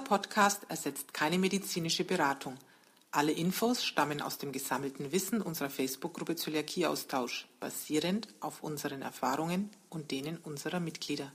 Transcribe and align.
Podcast 0.00 0.62
ersetzt 0.68 1.14
keine 1.14 1.38
medizinische 1.38 2.04
Beratung. 2.04 2.54
Alle 3.12 3.32
Infos 3.32 3.84
stammen 3.84 4.20
aus 4.20 4.38
dem 4.38 4.52
gesammelten 4.52 5.10
Wissen 5.12 5.42
unserer 5.42 5.70
Facebook-Gruppe 5.70 6.36
Zöliakieaustausch, 6.36 7.48
basierend 7.58 8.28
auf 8.40 8.62
unseren 8.62 9.02
Erfahrungen 9.02 9.70
und 9.88 10.10
denen 10.10 10.38
unserer 10.44 10.80
Mitglieder. 10.80 11.32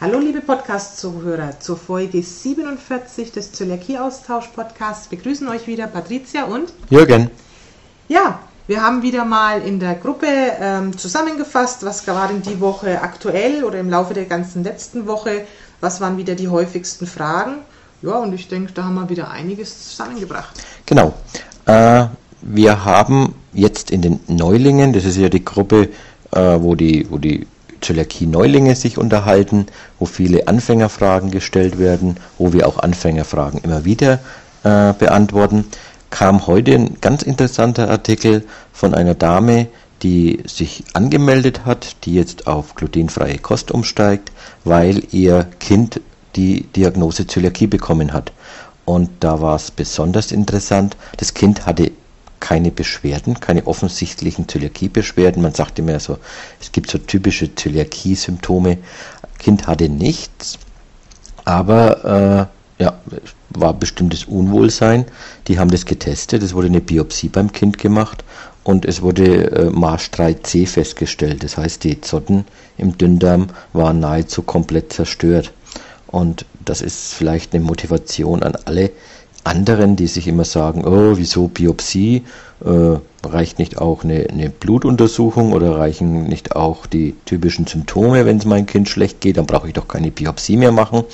Hallo 0.00 0.18
liebe 0.18 0.40
Podcast-Zuhörer, 0.40 1.58
zur 1.60 1.76
Folge 1.76 2.22
47 2.22 3.32
des 3.32 3.52
Zöliakieaustausch-Podcasts 3.52 5.08
begrüßen 5.08 5.48
euch 5.48 5.66
wieder 5.66 5.86
Patricia 5.86 6.44
und 6.44 6.72
Jürgen. 6.90 7.30
Ja, 8.08 8.40
wir 8.68 8.82
haben 8.82 9.02
wieder 9.02 9.24
mal 9.24 9.62
in 9.62 9.80
der 9.80 9.94
Gruppe 9.94 10.26
ähm, 10.26 10.96
zusammengefasst, 10.96 11.84
was 11.84 12.06
war 12.06 12.28
denn 12.28 12.42
die 12.42 12.60
Woche 12.60 13.00
aktuell 13.00 13.64
oder 13.64 13.80
im 13.80 13.88
Laufe 13.88 14.14
der 14.14 14.26
ganzen 14.26 14.62
letzten 14.62 15.06
Woche 15.06 15.46
was 15.80 16.00
waren 16.00 16.16
wieder 16.16 16.34
die 16.34 16.48
häufigsten 16.48 17.06
Fragen? 17.06 17.56
Ja, 18.02 18.18
und 18.18 18.32
ich 18.32 18.48
denke, 18.48 18.72
da 18.72 18.84
haben 18.84 18.94
wir 18.94 19.08
wieder 19.08 19.30
einiges 19.30 19.90
zusammengebracht. 19.90 20.54
Genau. 20.86 21.14
Äh, 21.66 22.06
wir 22.42 22.84
haben 22.84 23.34
jetzt 23.52 23.90
in 23.90 24.02
den 24.02 24.20
Neulingen, 24.28 24.92
das 24.92 25.04
ist 25.04 25.16
ja 25.16 25.28
die 25.28 25.44
Gruppe, 25.44 25.88
äh, 26.32 26.38
wo 26.60 26.74
die, 26.74 27.06
wo 27.10 27.18
die 27.18 27.46
Zöliakie-Neulinge 27.80 28.74
sich 28.74 28.98
unterhalten, 28.98 29.66
wo 29.98 30.06
viele 30.06 30.48
Anfängerfragen 30.48 31.30
gestellt 31.30 31.78
werden, 31.78 32.16
wo 32.38 32.52
wir 32.52 32.66
auch 32.66 32.78
Anfängerfragen 32.78 33.60
immer 33.62 33.84
wieder 33.84 34.20
äh, 34.64 34.92
beantworten, 34.92 35.64
kam 36.10 36.46
heute 36.46 36.72
ein 36.72 37.00
ganz 37.00 37.22
interessanter 37.22 37.90
Artikel 37.90 38.44
von 38.72 38.94
einer 38.94 39.14
Dame, 39.14 39.66
die 40.02 40.42
sich 40.46 40.84
angemeldet 40.92 41.64
hat, 41.64 41.96
die 42.04 42.14
jetzt 42.14 42.46
auf 42.46 42.74
glutenfreie 42.74 43.38
Kost 43.38 43.70
umsteigt, 43.70 44.30
weil 44.64 45.02
ihr 45.10 45.46
Kind 45.58 46.00
die 46.36 46.62
Diagnose 46.62 47.26
Zöliakie 47.26 47.66
bekommen 47.66 48.12
hat. 48.12 48.32
Und 48.84 49.10
da 49.20 49.40
war 49.40 49.56
es 49.56 49.70
besonders 49.70 50.32
interessant, 50.32 50.96
das 51.16 51.34
Kind 51.34 51.66
hatte 51.66 51.90
keine 52.40 52.70
Beschwerden, 52.70 53.40
keine 53.40 53.66
offensichtlichen 53.66 54.48
Zöliakie-Beschwerden. 54.48 55.42
Man 55.42 55.54
sagt 55.54 55.78
immer 55.78 55.98
so, 55.98 56.18
es 56.60 56.70
gibt 56.72 56.90
so 56.90 56.98
typische 56.98 57.54
Zöliakie-Symptome. 57.54 58.78
Kind 59.38 59.66
hatte 59.66 59.88
nichts, 59.88 60.58
aber 61.44 62.48
äh, 62.78 62.82
ja, 62.82 62.98
war 63.50 63.74
bestimmtes 63.74 64.24
Unwohlsein. 64.24 65.06
Die 65.48 65.58
haben 65.58 65.70
das 65.70 65.84
getestet, 65.84 66.42
es 66.42 66.54
wurde 66.54 66.68
eine 66.68 66.80
Biopsie 66.80 67.28
beim 67.28 67.52
Kind 67.52 67.78
gemacht 67.78 68.24
und 68.68 68.84
es 68.84 69.00
wurde 69.00 69.50
äh, 69.50 69.70
Marsch 69.70 70.10
3C 70.12 70.66
festgestellt. 70.66 71.42
Das 71.42 71.56
heißt, 71.56 71.84
die 71.84 72.02
Zotten 72.02 72.44
im 72.76 72.98
Dünndarm 72.98 73.46
waren 73.72 73.98
nahezu 73.98 74.42
komplett 74.42 74.92
zerstört. 74.92 75.54
Und 76.06 76.44
das 76.66 76.82
ist 76.82 77.14
vielleicht 77.14 77.54
eine 77.54 77.64
Motivation 77.64 78.42
an 78.42 78.58
alle 78.66 78.90
anderen, 79.42 79.96
die 79.96 80.06
sich 80.06 80.28
immer 80.28 80.44
sagen, 80.44 80.84
oh, 80.84 81.16
wieso 81.16 81.48
Biopsie? 81.48 82.24
Äh, 82.62 82.98
reicht 83.26 83.58
nicht 83.58 83.78
auch 83.78 84.04
eine, 84.04 84.26
eine, 84.28 84.50
Blutuntersuchung 84.50 85.54
oder 85.54 85.78
reichen 85.78 86.24
nicht 86.24 86.54
auch 86.54 86.84
die 86.84 87.14
typischen 87.24 87.66
Symptome, 87.66 88.26
wenn 88.26 88.36
es 88.36 88.44
meinem 88.44 88.66
Kind 88.66 88.90
schlecht 88.90 89.22
geht? 89.22 89.38
Dann 89.38 89.46
brauche 89.46 89.68
ich 89.68 89.72
doch 89.72 89.88
keine 89.88 90.10
Biopsie 90.10 90.58
mehr 90.58 90.72
machen. 90.72 91.04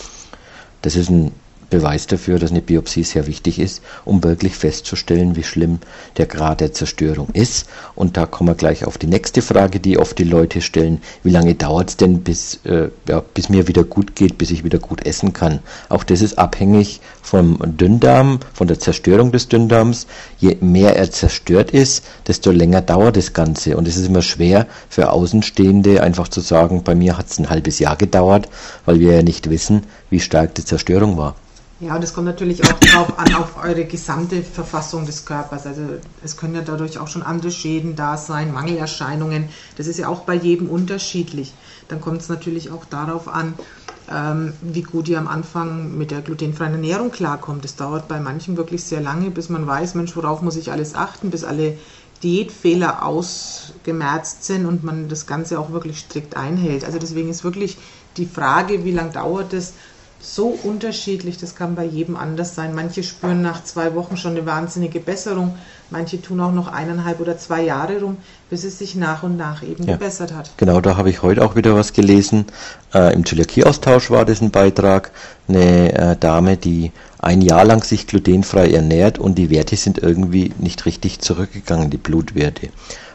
Das 0.82 0.96
ist 0.96 1.08
ein 1.08 1.30
Beweis 1.74 2.06
dafür, 2.06 2.38
dass 2.38 2.52
eine 2.52 2.62
Biopsie 2.62 3.02
sehr 3.02 3.26
wichtig 3.26 3.58
ist, 3.58 3.82
um 4.04 4.22
wirklich 4.22 4.54
festzustellen, 4.54 5.34
wie 5.34 5.42
schlimm 5.42 5.80
der 6.16 6.26
Grad 6.26 6.60
der 6.60 6.72
Zerstörung 6.72 7.30
ist. 7.32 7.66
Und 7.96 8.16
da 8.16 8.26
kommen 8.26 8.50
wir 8.50 8.54
gleich 8.54 8.84
auf 8.84 8.96
die 8.96 9.08
nächste 9.08 9.42
Frage, 9.42 9.80
die 9.80 9.98
oft 9.98 10.16
die 10.18 10.24
Leute 10.24 10.60
stellen. 10.60 11.02
Wie 11.24 11.30
lange 11.30 11.56
dauert 11.56 11.90
es 11.90 11.96
denn, 11.96 12.20
bis, 12.20 12.60
äh, 12.64 12.90
ja, 13.08 13.24
bis 13.34 13.48
mir 13.48 13.66
wieder 13.66 13.82
gut 13.82 14.14
geht, 14.14 14.38
bis 14.38 14.52
ich 14.52 14.62
wieder 14.62 14.78
gut 14.78 15.04
essen 15.04 15.32
kann? 15.32 15.58
Auch 15.88 16.04
das 16.04 16.22
ist 16.22 16.38
abhängig 16.38 17.00
vom 17.22 17.58
Dünndarm, 17.64 18.38
von 18.52 18.68
der 18.68 18.78
Zerstörung 18.78 19.32
des 19.32 19.48
Dünndarms. 19.48 20.06
Je 20.38 20.56
mehr 20.60 20.94
er 20.94 21.10
zerstört 21.10 21.72
ist, 21.72 22.04
desto 22.28 22.52
länger 22.52 22.82
dauert 22.82 23.16
das 23.16 23.32
Ganze. 23.32 23.76
Und 23.76 23.88
es 23.88 23.96
ist 23.96 24.06
immer 24.06 24.22
schwer 24.22 24.68
für 24.88 25.10
Außenstehende 25.10 26.04
einfach 26.04 26.28
zu 26.28 26.40
sagen, 26.40 26.84
bei 26.84 26.94
mir 26.94 27.18
hat 27.18 27.30
es 27.30 27.40
ein 27.40 27.50
halbes 27.50 27.80
Jahr 27.80 27.96
gedauert, 27.96 28.48
weil 28.84 29.00
wir 29.00 29.16
ja 29.16 29.22
nicht 29.22 29.50
wissen, 29.50 29.82
wie 30.08 30.20
stark 30.20 30.54
die 30.54 30.64
Zerstörung 30.64 31.16
war. 31.16 31.34
Ja, 31.80 31.96
und 31.96 32.04
es 32.04 32.14
kommt 32.14 32.26
natürlich 32.26 32.64
auch 32.64 32.78
darauf 32.78 33.18
an, 33.18 33.34
auf 33.34 33.62
eure 33.62 33.84
gesamte 33.84 34.42
Verfassung 34.42 35.06
des 35.06 35.24
Körpers. 35.24 35.66
Also 35.66 35.82
es 36.22 36.36
können 36.36 36.54
ja 36.54 36.62
dadurch 36.62 36.98
auch 36.98 37.08
schon 37.08 37.24
andere 37.24 37.50
Schäden 37.50 37.96
da 37.96 38.16
sein, 38.16 38.52
Mangelerscheinungen. 38.52 39.48
Das 39.76 39.88
ist 39.88 39.98
ja 39.98 40.06
auch 40.06 40.20
bei 40.20 40.34
jedem 40.34 40.68
unterschiedlich. 40.70 41.52
Dann 41.88 42.00
kommt 42.00 42.20
es 42.22 42.28
natürlich 42.28 42.70
auch 42.70 42.84
darauf 42.84 43.26
an, 43.26 43.54
ähm, 44.08 44.52
wie 44.62 44.82
gut 44.82 45.08
ihr 45.08 45.18
am 45.18 45.26
Anfang 45.26 45.98
mit 45.98 46.12
der 46.12 46.20
glutenfreien 46.20 46.74
Ernährung 46.74 47.10
klarkommt. 47.10 47.64
Es 47.64 47.74
dauert 47.74 48.06
bei 48.06 48.20
manchen 48.20 48.56
wirklich 48.56 48.84
sehr 48.84 49.00
lange, 49.00 49.30
bis 49.30 49.48
man 49.48 49.66
weiß, 49.66 49.96
Mensch, 49.96 50.14
worauf 50.14 50.42
muss 50.42 50.56
ich 50.56 50.70
alles 50.70 50.94
achten, 50.94 51.30
bis 51.30 51.42
alle 51.42 51.76
Diätfehler 52.22 53.04
ausgemerzt 53.04 54.44
sind 54.44 54.64
und 54.66 54.84
man 54.84 55.08
das 55.08 55.26
Ganze 55.26 55.58
auch 55.58 55.72
wirklich 55.72 55.98
strikt 55.98 56.36
einhält. 56.36 56.84
Also 56.84 56.98
deswegen 56.98 57.30
ist 57.30 57.42
wirklich 57.42 57.76
die 58.16 58.26
Frage, 58.26 58.84
wie 58.84 58.92
lange 58.92 59.10
dauert 59.10 59.52
es, 59.52 59.74
so 60.24 60.48
unterschiedlich, 60.62 61.38
das 61.38 61.54
kann 61.54 61.74
bei 61.74 61.84
jedem 61.84 62.16
anders 62.16 62.54
sein. 62.54 62.74
Manche 62.74 63.02
spüren 63.02 63.42
nach 63.42 63.62
zwei 63.64 63.94
Wochen 63.94 64.16
schon 64.16 64.32
eine 64.32 64.46
wahnsinnige 64.46 65.00
Besserung, 65.00 65.54
manche 65.90 66.20
tun 66.20 66.40
auch 66.40 66.52
noch 66.52 66.68
eineinhalb 66.68 67.20
oder 67.20 67.36
zwei 67.36 67.62
Jahre 67.62 68.00
rum, 68.00 68.16
bis 68.50 68.64
es 68.64 68.78
sich 68.78 68.94
nach 68.94 69.22
und 69.22 69.36
nach 69.36 69.62
eben 69.62 69.84
ja. 69.84 69.94
gebessert 69.94 70.32
hat. 70.32 70.50
Genau, 70.56 70.80
da 70.80 70.96
habe 70.96 71.10
ich 71.10 71.22
heute 71.22 71.44
auch 71.44 71.56
wieder 71.56 71.74
was 71.74 71.92
gelesen. 71.92 72.46
Äh, 72.94 73.12
Im 73.14 73.24
Zöliakie-Austausch 73.24 74.10
war 74.10 74.24
das 74.24 74.40
ein 74.40 74.50
Beitrag. 74.50 75.10
Eine 75.46 75.92
äh, 75.92 76.16
Dame, 76.16 76.56
die 76.56 76.90
ein 77.18 77.42
Jahr 77.42 77.64
lang 77.64 77.84
sich 77.84 78.06
glutenfrei 78.06 78.70
ernährt 78.70 79.18
und 79.18 79.36
die 79.36 79.50
Werte 79.50 79.76
sind 79.76 79.98
irgendwie 79.98 80.52
nicht 80.58 80.86
richtig 80.86 81.20
zurückgegangen, 81.20 81.90
die 81.90 81.98
Blutwerte 81.98 82.70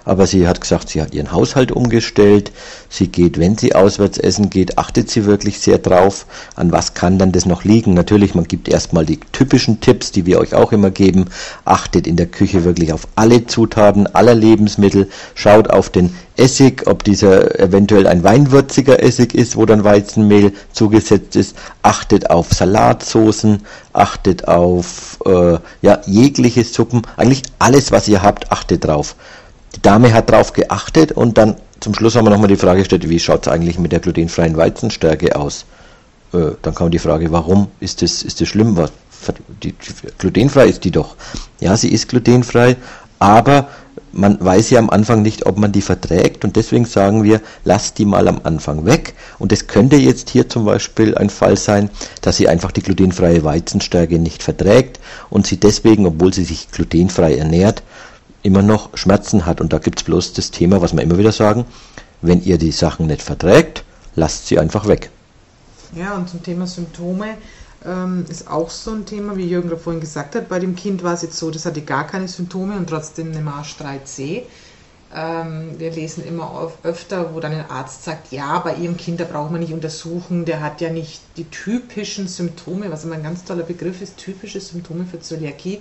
aber 0.09 0.25
sie 0.25 0.47
hat 0.47 0.59
gesagt, 0.59 0.89
sie 0.89 1.01
hat 1.01 1.13
ihren 1.13 1.31
Haushalt 1.31 1.71
umgestellt. 1.71 2.51
Sie 2.89 3.07
geht, 3.07 3.37
wenn 3.37 3.57
sie 3.57 3.75
auswärts 3.75 4.17
essen 4.17 4.49
geht, 4.49 4.79
achtet 4.79 5.09
sie 5.09 5.25
wirklich 5.25 5.59
sehr 5.59 5.77
drauf, 5.77 6.25
an 6.55 6.71
was 6.71 6.95
kann 6.95 7.19
dann 7.19 7.31
das 7.31 7.45
noch 7.45 7.63
liegen. 7.63 7.93
Natürlich, 7.93 8.33
man 8.33 8.45
gibt 8.45 8.67
erstmal 8.67 9.05
die 9.05 9.19
typischen 9.31 9.81
Tipps, 9.81 10.11
die 10.11 10.25
wir 10.25 10.39
euch 10.39 10.55
auch 10.55 10.71
immer 10.71 10.89
geben. 10.89 11.25
Achtet 11.63 12.07
in 12.07 12.15
der 12.15 12.25
Küche 12.25 12.65
wirklich 12.65 12.91
auf 12.91 13.07
alle 13.15 13.45
Zutaten 13.45 14.07
aller 14.07 14.33
Lebensmittel. 14.33 15.09
Schaut 15.35 15.69
auf 15.69 15.91
den 15.91 16.15
Essig, 16.35 16.87
ob 16.87 17.03
dieser 17.03 17.59
eventuell 17.59 18.07
ein 18.07 18.23
weinwürziger 18.23 19.03
Essig 19.03 19.35
ist, 19.35 19.57
wo 19.57 19.65
dann 19.65 19.83
Weizenmehl 19.83 20.53
zugesetzt 20.71 21.35
ist. 21.35 21.55
Achtet 21.83 22.29
auf 22.31 22.51
Salatsoßen, 22.51 23.61
achtet 23.93 24.47
auf 24.47 25.19
äh, 25.25 25.57
ja, 25.81 25.99
jegliche 26.05 26.63
Suppen, 26.63 27.01
eigentlich 27.17 27.43
alles, 27.59 27.91
was 27.91 28.07
ihr 28.07 28.23
habt, 28.23 28.51
achtet 28.51 28.85
drauf. 28.85 29.15
Die 29.75 29.81
Dame 29.81 30.13
hat 30.13 30.29
darauf 30.29 30.53
geachtet 30.53 31.11
und 31.11 31.37
dann 31.37 31.55
zum 31.79 31.93
Schluss 31.93 32.15
haben 32.15 32.25
wir 32.25 32.31
nochmal 32.31 32.49
die 32.49 32.57
Frage 32.57 32.79
gestellt, 32.79 33.07
wie 33.09 33.19
schaut 33.19 33.47
es 33.47 33.51
eigentlich 33.51 33.79
mit 33.79 33.91
der 33.91 33.99
glutenfreien 33.99 34.57
Weizenstärke 34.57 35.35
aus? 35.35 35.65
Äh, 36.33 36.51
dann 36.61 36.75
kam 36.75 36.91
die 36.91 36.99
Frage, 36.99 37.31
warum 37.31 37.67
ist 37.79 38.01
das, 38.01 38.23
ist 38.23 38.41
das 38.41 38.47
schlimm? 38.47 38.75
Was, 38.75 38.91
die, 39.63 39.73
die, 39.73 39.93
glutenfrei 40.17 40.67
ist 40.67 40.83
die 40.83 40.91
doch. 40.91 41.15
Ja, 41.59 41.75
sie 41.77 41.89
ist 41.89 42.09
glutenfrei, 42.09 42.77
aber 43.19 43.69
man 44.11 44.43
weiß 44.43 44.71
ja 44.71 44.79
am 44.79 44.89
Anfang 44.89 45.21
nicht, 45.21 45.45
ob 45.45 45.57
man 45.57 45.71
die 45.71 45.81
verträgt 45.81 46.43
und 46.43 46.55
deswegen 46.55 46.85
sagen 46.85 47.23
wir, 47.23 47.41
lasst 47.63 47.97
die 47.99 48.05
mal 48.05 48.27
am 48.27 48.41
Anfang 48.43 48.85
weg. 48.85 49.13
Und 49.37 49.51
es 49.51 49.67
könnte 49.67 49.97
jetzt 49.97 50.29
hier 50.29 50.49
zum 50.49 50.65
Beispiel 50.65 51.15
ein 51.15 51.29
Fall 51.29 51.57
sein, 51.57 51.89
dass 52.21 52.37
sie 52.37 52.47
einfach 52.47 52.71
die 52.71 52.81
glutenfreie 52.81 53.43
Weizenstärke 53.43 54.17
nicht 54.17 54.41
verträgt 54.41 54.99
und 55.29 55.47
sie 55.47 55.57
deswegen, 55.57 56.05
obwohl 56.05 56.33
sie 56.33 56.45
sich 56.45 56.71
glutenfrei 56.71 57.35
ernährt, 57.35 57.83
immer 58.43 58.61
noch 58.61 58.97
Schmerzen 58.97 59.45
hat. 59.45 59.61
Und 59.61 59.73
da 59.73 59.79
gibt 59.79 59.99
es 59.99 60.03
bloß 60.03 60.33
das 60.33 60.51
Thema, 60.51 60.81
was 60.81 60.95
wir 60.95 61.03
immer 61.03 61.17
wieder 61.17 61.31
sagen, 61.31 61.65
wenn 62.21 62.41
ihr 62.43 62.57
die 62.57 62.71
Sachen 62.71 63.07
nicht 63.07 63.21
verträgt, 63.21 63.83
lasst 64.15 64.47
sie 64.47 64.59
einfach 64.59 64.87
weg. 64.87 65.09
Ja, 65.95 66.15
und 66.15 66.29
zum 66.29 66.43
Thema 66.43 66.67
Symptome 66.67 67.37
ähm, 67.85 68.25
ist 68.29 68.49
auch 68.49 68.69
so 68.69 68.91
ein 68.91 69.05
Thema, 69.05 69.37
wie 69.37 69.47
Jürgen 69.47 69.75
vorhin 69.77 70.01
gesagt 70.01 70.35
hat. 70.35 70.49
Bei 70.49 70.59
dem 70.59 70.75
Kind 70.75 71.03
war 71.03 71.13
es 71.13 71.21
jetzt 71.21 71.37
so, 71.37 71.49
das 71.49 71.65
hatte 71.65 71.81
gar 71.81 72.05
keine 72.05 72.27
Symptome 72.27 72.77
und 72.77 72.89
trotzdem 72.89 73.31
eine 73.31 73.41
Marsch 73.41 73.75
3C. 73.79 74.43
Ähm, 75.15 75.79
wir 75.79 75.91
lesen 75.91 76.23
immer 76.23 76.71
öfter, 76.83 77.33
wo 77.33 77.39
dann 77.39 77.53
ein 77.53 77.69
Arzt 77.69 78.03
sagt, 78.03 78.31
ja, 78.31 78.59
bei 78.59 78.75
ihrem 78.75 78.95
Kind, 78.95 79.19
da 79.19 79.25
braucht 79.25 79.51
man 79.51 79.61
nicht 79.61 79.73
untersuchen, 79.73 80.45
der 80.45 80.61
hat 80.61 80.81
ja 80.81 80.91
nicht 80.91 81.21
die 81.37 81.45
typischen 81.45 82.27
Symptome, 82.27 82.91
was 82.91 83.05
immer 83.05 83.15
ein 83.15 83.23
ganz 83.23 83.43
toller 83.43 83.63
Begriff 83.63 84.01
ist, 84.01 84.17
typische 84.17 84.59
Symptome 84.59 85.05
für 85.05 85.19
Zöliakie. 85.19 85.79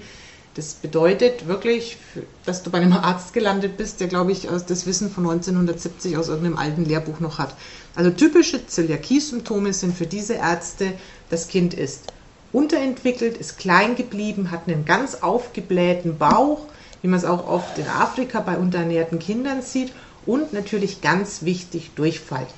Das 0.59 0.75
bedeutet 0.75 1.47
wirklich, 1.47 1.99
dass 2.45 2.65
du 2.65 2.71
bei 2.71 2.79
einem 2.79 2.93
Arzt 2.93 3.33
gelandet 3.33 3.77
bist, 3.77 4.01
der, 4.01 4.09
glaube 4.09 4.33
ich, 4.33 4.49
das 4.67 4.87
Wissen 4.87 5.09
von 5.09 5.23
1970 5.23 6.17
aus 6.17 6.27
irgendeinem 6.27 6.59
alten 6.59 6.85
Lehrbuch 6.85 7.21
noch 7.21 7.39
hat. 7.39 7.55
Also 7.95 8.11
typische 8.11 8.67
Zöliakie-Symptome 8.67 9.73
sind 9.73 9.97
für 9.97 10.09
diese 10.09 10.35
Ärzte, 10.35 10.95
das 11.31 11.47
Kind 11.47 11.75
ist 11.75 12.13
unterentwickelt, 12.53 13.37
ist 13.37 13.59
klein 13.59 13.95
geblieben, 13.95 14.51
hat 14.51 14.67
einen 14.67 14.85
ganz 14.85 15.15
aufgeblähten 15.15 16.19
Bauch, 16.19 16.63
wie 17.03 17.07
man 17.07 17.21
es 17.21 17.25
auch 17.25 17.47
oft 17.47 17.79
in 17.79 17.87
Afrika 17.87 18.41
bei 18.41 18.59
unterernährten 18.59 19.21
Kindern 19.21 19.63
sieht 19.63 19.93
und 20.27 20.53
natürlich 20.53 21.03
ganz 21.03 21.45
wichtig 21.45 21.93
Durchfall. 21.95 22.49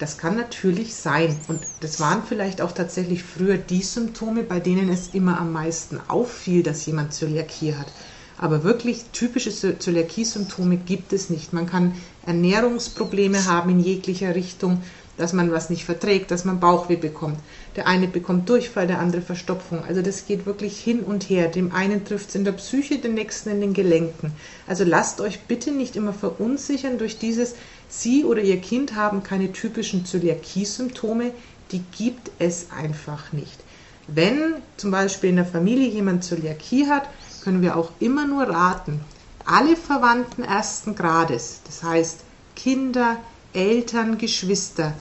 Das 0.00 0.16
kann 0.16 0.34
natürlich 0.34 0.94
sein. 0.94 1.36
Und 1.46 1.60
das 1.80 2.00
waren 2.00 2.22
vielleicht 2.26 2.62
auch 2.62 2.72
tatsächlich 2.72 3.22
früher 3.22 3.58
die 3.58 3.82
Symptome, 3.82 4.42
bei 4.42 4.58
denen 4.58 4.88
es 4.88 5.08
immer 5.12 5.38
am 5.38 5.52
meisten 5.52 6.00
auffiel, 6.08 6.62
dass 6.62 6.86
jemand 6.86 7.12
Zöliakie 7.12 7.74
hat. 7.74 7.92
Aber 8.38 8.64
wirklich 8.64 9.04
typische 9.12 9.52
Zöliakie-Symptome 9.78 10.78
gibt 10.78 11.12
es 11.12 11.28
nicht. 11.28 11.52
Man 11.52 11.66
kann 11.66 11.94
Ernährungsprobleme 12.24 13.44
haben 13.44 13.68
in 13.68 13.80
jeglicher 13.80 14.34
Richtung, 14.34 14.82
dass 15.18 15.34
man 15.34 15.52
was 15.52 15.68
nicht 15.68 15.84
verträgt, 15.84 16.30
dass 16.30 16.46
man 16.46 16.60
Bauchweh 16.60 16.96
bekommt. 16.96 17.38
Der 17.76 17.86
eine 17.86 18.08
bekommt 18.08 18.48
Durchfall, 18.48 18.86
der 18.86 19.00
andere 19.00 19.20
Verstopfung. 19.20 19.84
Also 19.84 20.00
das 20.00 20.24
geht 20.24 20.46
wirklich 20.46 20.80
hin 20.80 21.00
und 21.00 21.28
her. 21.28 21.48
Dem 21.48 21.72
einen 21.72 22.06
trifft 22.06 22.30
es 22.30 22.34
in 22.34 22.44
der 22.44 22.52
Psyche, 22.52 22.96
den 22.96 23.12
nächsten 23.12 23.50
in 23.50 23.60
den 23.60 23.74
Gelenken. 23.74 24.32
Also 24.66 24.84
lasst 24.84 25.20
euch 25.20 25.40
bitte 25.40 25.72
nicht 25.72 25.94
immer 25.94 26.14
verunsichern 26.14 26.96
durch 26.96 27.18
dieses, 27.18 27.54
Sie 27.90 28.24
oder 28.24 28.40
Ihr 28.40 28.60
Kind 28.60 28.94
haben 28.94 29.22
keine 29.22 29.52
typischen 29.52 30.06
Zöliakie-Symptome. 30.06 31.32
Die 31.72 31.82
gibt 31.96 32.30
es 32.38 32.68
einfach 32.70 33.32
nicht. 33.32 33.58
Wenn 34.06 34.54
zum 34.76 34.90
Beispiel 34.90 35.30
in 35.30 35.36
der 35.36 35.46
Familie 35.46 35.88
jemand 35.88 36.24
Zöliakie 36.24 36.86
hat, 36.86 37.08
können 37.42 37.62
wir 37.62 37.76
auch 37.76 37.90
immer 38.00 38.26
nur 38.26 38.44
raten, 38.44 39.00
alle 39.44 39.76
Verwandten 39.76 40.42
ersten 40.44 40.94
Grades, 40.94 41.60
das 41.66 41.82
heißt 41.82 42.20
Kinder, 42.56 43.16
Eltern, 43.52 44.18
Geschwister, 44.18 44.94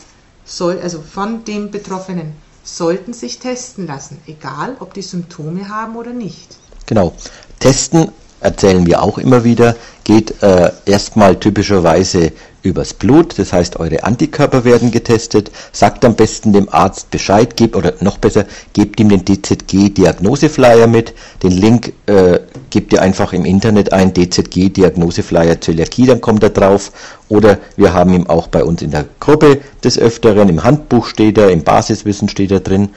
soll, 0.46 0.80
also 0.80 1.02
von 1.02 1.44
dem 1.44 1.72
Betroffenen, 1.72 2.34
sollten 2.64 3.14
sich 3.14 3.40
testen 3.40 3.88
lassen, 3.88 4.20
egal 4.28 4.78
ob 4.80 4.94
die 4.94 5.02
Symptome 5.02 5.70
haben 5.70 5.96
oder 5.96 6.14
nicht. 6.14 6.58
Genau. 6.86 7.16
Testen 7.60 8.12
erzählen 8.42 8.86
wir 8.86 9.02
auch 9.02 9.18
immer 9.18 9.44
wieder, 9.44 9.76
geht 10.04 10.42
äh, 10.42 10.72
erstmal 10.86 11.40
typischerweise 11.40 12.32
übers 12.62 12.94
Blut, 12.94 13.38
das 13.38 13.54
heißt, 13.54 13.80
eure 13.80 14.04
Antikörper 14.04 14.66
werden 14.66 14.92
getestet. 14.92 15.52
Sagt 15.72 16.04
am 16.04 16.16
besten 16.16 16.52
dem 16.54 16.68
Arzt 16.70 17.10
Bescheid, 17.12 17.56
gebt 17.56 17.76
oder 17.76 17.94
noch 18.02 18.18
besser, 18.18 18.46
gebt 18.74 19.00
ihm 19.00 19.10
den 19.10 19.24
DZG-Diagnoseflyer 19.24 20.88
mit. 20.88 21.14
Den 21.44 21.52
Link 21.52 21.94
äh, 22.06 22.40
gebt 22.70 22.92
ihr 22.94 23.02
einfach 23.02 23.34
im 23.34 23.46
Internet 23.46 23.94
ein, 23.94 24.14
DZG-Diagnoseflyer 24.14 25.62
Zöliakie, 25.62 26.08
dann 26.08 26.22
kommt 26.22 26.44
er 26.44 26.50
drauf. 26.50 26.92
Oder 27.30 27.60
wir 27.78 27.94
haben 27.94 28.14
ihn 28.14 28.28
auch 28.28 28.48
bei 28.48 28.64
uns 28.64 28.82
in 28.82 28.92
der 28.92 29.06
Gruppe 29.20 29.62
des 29.84 29.98
Öfteren, 29.98 30.50
im 30.50 30.64
Handbuch 30.64 31.06
steht 31.06 31.38
er, 31.38 31.52
im 31.52 31.64
Basiswissen 31.64 32.28
steht 32.28 32.52
er 32.52 32.60
drin. 32.60 32.90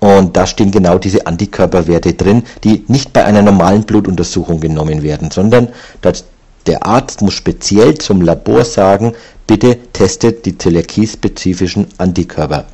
Und 0.00 0.36
da 0.36 0.46
stehen 0.46 0.70
genau 0.70 0.98
diese 0.98 1.26
Antikörperwerte 1.26 2.14
drin, 2.14 2.42
die 2.64 2.84
nicht 2.88 3.12
bei 3.12 3.24
einer 3.24 3.42
normalen 3.42 3.82
Blutuntersuchung 3.82 4.58
genommen 4.58 5.02
werden, 5.02 5.30
sondern 5.30 5.68
der 6.66 6.86
Arzt 6.86 7.22
muss 7.22 7.34
speziell 7.34 7.96
zum 7.98 8.22
Labor 8.22 8.64
sagen, 8.64 9.12
bitte 9.46 9.76
testet 9.92 10.46
die 10.46 10.56
zöliakie-spezifischen 10.56 11.86
Antikörper. 11.98 12.64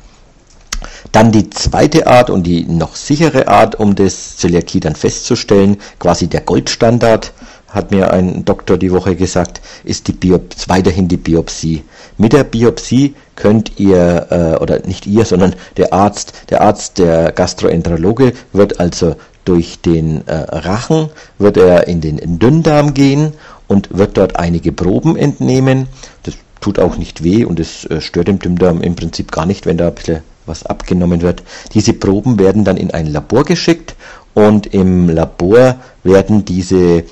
Dann 1.11 1.31
die 1.31 1.49
zweite 1.49 2.07
Art 2.07 2.29
und 2.29 2.43
die 2.43 2.63
noch 2.63 2.95
sichere 2.95 3.47
Art, 3.47 3.79
um 3.79 3.95
das 3.95 4.37
Zöliakie 4.37 4.79
dann 4.79 4.95
festzustellen, 4.95 5.77
quasi 5.99 6.27
der 6.27 6.41
Goldstandard, 6.41 7.33
hat 7.67 7.91
mir 7.91 8.11
ein 8.11 8.45
Doktor 8.45 8.77
die 8.77 8.91
Woche 8.91 9.15
gesagt, 9.15 9.61
ist 9.83 10.07
die 10.07 10.13
Biopsie, 10.13 10.69
weiterhin 10.69 11.07
die 11.07 11.17
Biopsie. 11.17 11.83
Mit 12.17 12.33
der 12.33 12.43
Biopsie 12.43 13.15
könnt 13.35 13.79
ihr, 13.79 14.27
äh, 14.29 14.61
oder 14.61 14.79
nicht 14.85 15.05
ihr, 15.05 15.25
sondern 15.25 15.55
der 15.75 15.93
Arzt, 15.93 16.33
der 16.49 16.61
Arzt, 16.61 16.97
der 16.97 17.31
Gastroenterologe 17.31 18.33
wird 18.53 18.79
also 18.79 19.15
durch 19.45 19.79
den 19.79 20.27
äh, 20.27 20.33
Rachen, 20.35 21.09
wird 21.37 21.57
er 21.57 21.87
in 21.87 22.01
den 22.01 22.39
Dünndarm 22.39 22.93
gehen 22.93 23.33
und 23.67 23.97
wird 23.97 24.17
dort 24.17 24.37
einige 24.37 24.71
Proben 24.71 25.15
entnehmen. 25.15 25.87
Das 26.23 26.35
tut 26.59 26.79
auch 26.79 26.97
nicht 26.97 27.23
weh 27.23 27.45
und 27.45 27.59
es 27.59 27.85
äh, 27.85 28.01
stört 28.01 28.27
dem 28.27 28.39
Dünndarm 28.39 28.81
im 28.81 28.95
Prinzip 28.95 29.31
gar 29.31 29.45
nicht, 29.45 29.65
wenn 29.65 29.77
da 29.77 29.87
ein 29.87 29.95
bisschen 29.95 30.21
was 30.45 30.65
abgenommen 30.65 31.21
wird. 31.21 31.43
Diese 31.73 31.93
Proben 31.93 32.39
werden 32.39 32.63
dann 32.63 32.77
in 32.77 32.91
ein 32.91 33.07
Labor 33.07 33.43
geschickt 33.43 33.95
und 34.33 34.67
im 34.67 35.09
Labor 35.09 35.75
werden 36.03 36.45
diese 36.45 37.03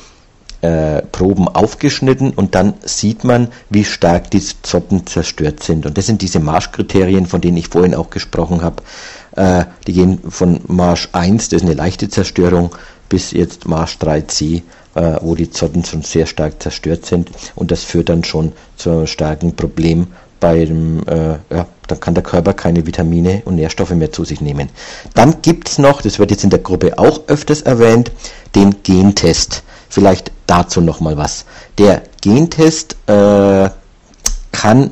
äh, 0.65 1.03
Proben 1.11 1.47
aufgeschnitten 1.47 2.31
und 2.31 2.55
dann 2.55 2.73
sieht 2.83 3.23
man, 3.23 3.49
wie 3.69 3.85
stark 3.85 4.31
die 4.31 4.41
Zotten 4.41 5.05
zerstört 5.05 5.61
sind. 5.61 5.85
Und 5.85 5.97
das 5.97 6.07
sind 6.07 6.23
diese 6.23 6.39
Marschkriterien, 6.39 7.27
von 7.27 7.39
denen 7.39 7.57
ich 7.57 7.67
vorhin 7.67 7.93
auch 7.93 8.09
gesprochen 8.09 8.63
habe. 8.63 8.81
Äh, 9.35 9.65
die 9.85 9.93
gehen 9.93 10.19
von 10.27 10.61
Marsch 10.67 11.09
1, 11.11 11.49
das 11.49 11.61
ist 11.61 11.67
eine 11.67 11.75
leichte 11.75 12.09
Zerstörung, 12.09 12.75
bis 13.09 13.31
jetzt 13.31 13.67
Marsch 13.67 13.97
3c, 14.01 14.63
äh, 14.95 15.17
wo 15.21 15.35
die 15.35 15.51
Zotten 15.51 15.85
schon 15.85 16.01
sehr 16.01 16.25
stark 16.25 16.63
zerstört 16.63 17.05
sind 17.05 17.29
und 17.53 17.69
das 17.69 17.83
führt 17.83 18.09
dann 18.09 18.23
schon 18.23 18.53
zu 18.75 18.89
einem 18.89 19.07
starken 19.07 19.55
Problem 19.55 20.07
beim, 20.39 21.03
äh, 21.07 21.37
ja, 21.55 21.67
dann 21.87 21.99
kann 21.99 22.15
der 22.15 22.23
Körper 22.23 22.53
keine 22.53 22.87
Vitamine 22.87 23.43
und 23.45 23.55
Nährstoffe 23.55 23.91
mehr 23.91 24.11
zu 24.11 24.25
sich 24.25 24.41
nehmen. 24.41 24.69
Dann 25.13 25.43
gibt 25.43 25.69
es 25.69 25.77
noch, 25.77 26.01
das 26.01 26.17
wird 26.17 26.31
jetzt 26.31 26.43
in 26.43 26.49
der 26.49 26.59
Gruppe 26.59 26.97
auch 26.97 27.21
öfters 27.27 27.61
erwähnt, 27.61 28.11
den 28.55 28.81
Gentest. 28.81 29.63
Vielleicht 29.89 30.31
dazu 30.47 30.81
nochmal 30.81 31.17
was. 31.17 31.45
Der 31.77 32.03
Gentest 32.21 32.95
äh, 33.07 33.69
kann 34.51 34.91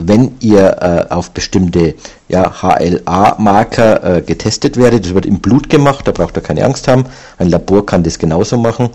wenn 0.00 0.36
ihr 0.40 0.76
äh, 0.80 1.06
auf 1.12 1.30
bestimmte 1.30 1.94
ja, 2.28 2.62
HLA-Marker 2.62 4.16
äh, 4.16 4.22
getestet 4.22 4.76
werdet, 4.76 5.04
das 5.04 5.14
wird 5.14 5.26
im 5.26 5.38
Blut 5.40 5.68
gemacht, 5.68 6.08
da 6.08 6.12
braucht 6.12 6.38
ihr 6.38 6.42
keine 6.42 6.64
Angst 6.64 6.88
haben. 6.88 7.04
Ein 7.38 7.50
Labor 7.50 7.86
kann 7.86 8.02
das 8.02 8.18
genauso 8.18 8.56
machen. 8.56 8.90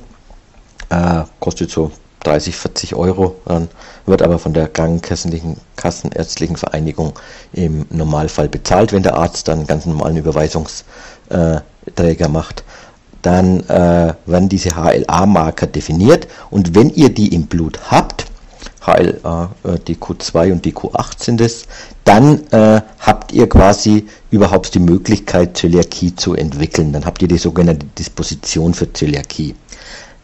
Äh, 0.90 1.22
kostet 1.40 1.72
so 1.72 1.92
30, 2.24 2.56
40 2.56 2.96
Euro, 2.96 3.36
wird 4.08 4.24
aber 4.24 4.40
von 4.40 4.54
der 4.54 4.68
Krankenkassenlichen 4.68 5.58
Kassenärztlichen 5.76 6.56
Vereinigung 6.56 7.14
im 7.54 7.86
Normalfall 7.92 8.50
bezahlt, 8.50 8.94
wenn 8.94 9.04
der 9.04 9.16
Arzt 9.16 9.48
dann 9.48 9.60
einen 9.60 9.68
ganz 9.68 9.86
normalen 9.86 10.18
Überweisungsträger 10.18 12.30
macht. 12.30 12.64
Dann 13.26 13.62
äh, 13.62 14.14
werden 14.28 14.50
diese 14.50 14.76
HLA-Marker 14.76 15.66
definiert 15.66 16.28
und 16.52 16.76
wenn 16.76 16.92
ihr 16.92 17.10
die 17.10 17.34
im 17.34 17.48
Blut 17.48 17.80
habt, 17.90 18.28
HLA, 18.86 19.50
äh, 19.64 19.80
die 19.88 19.96
Q2 19.96 20.52
und 20.52 20.64
die 20.64 20.74
Q8 20.74 21.24
sind 21.24 21.42
es, 21.42 21.66
dann 22.04 22.46
äh, 22.52 22.82
habt 23.00 23.32
ihr 23.32 23.50
quasi 23.50 24.06
überhaupt 24.30 24.76
die 24.76 24.80
Möglichkeit, 24.80 25.58
Zöliakie 25.58 26.16
zu 26.16 26.36
entwickeln. 26.36 26.94
Dann 26.94 27.04
habt 27.04 27.20
ihr 27.24 27.28
die 27.28 27.40
sogenannte 27.40 27.88
Disposition 27.98 28.76
für 28.76 28.94
Zöliakie. 28.94 29.56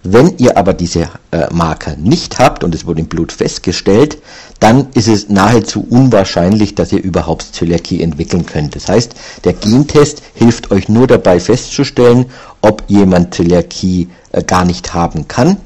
Wenn 0.04 0.38
ihr 0.40 0.58
aber 0.58 0.74
diese 0.74 1.10
äh, 1.30 1.48
Marker 1.52 1.96
nicht 1.96 2.40
habt 2.40 2.64
und 2.64 2.74
es 2.74 2.88
wurde 2.88 3.02
im 3.02 3.08
Blut 3.08 3.32
festgestellt, 3.32 4.18
dann 4.60 4.88
ist 4.96 5.08
es 5.08 5.30
nahezu 5.30 5.86
unwahrscheinlich, 5.88 6.74
dass 6.74 6.92
ihr 6.92 7.04
überhaupt 7.04 7.44
Zöliakie 7.44 8.02
entwickeln 8.02 8.48
könnt. 8.48 8.76
Das 8.76 8.90
heißt, 8.90 9.14
der 9.44 9.54
Gentest 9.54 10.24
hilft 10.34 10.72
euch 10.72 10.90
nur 10.90 11.06
dabei 11.06 11.40
festzustellen, 11.40 12.26
ob 12.62 12.84
jemand 12.88 13.36
Zöliakie 13.36 14.10
äh, 14.32 14.44
gar 14.44 14.66
nicht 14.66 14.96
haben 14.96 15.28
kann, 15.28 15.58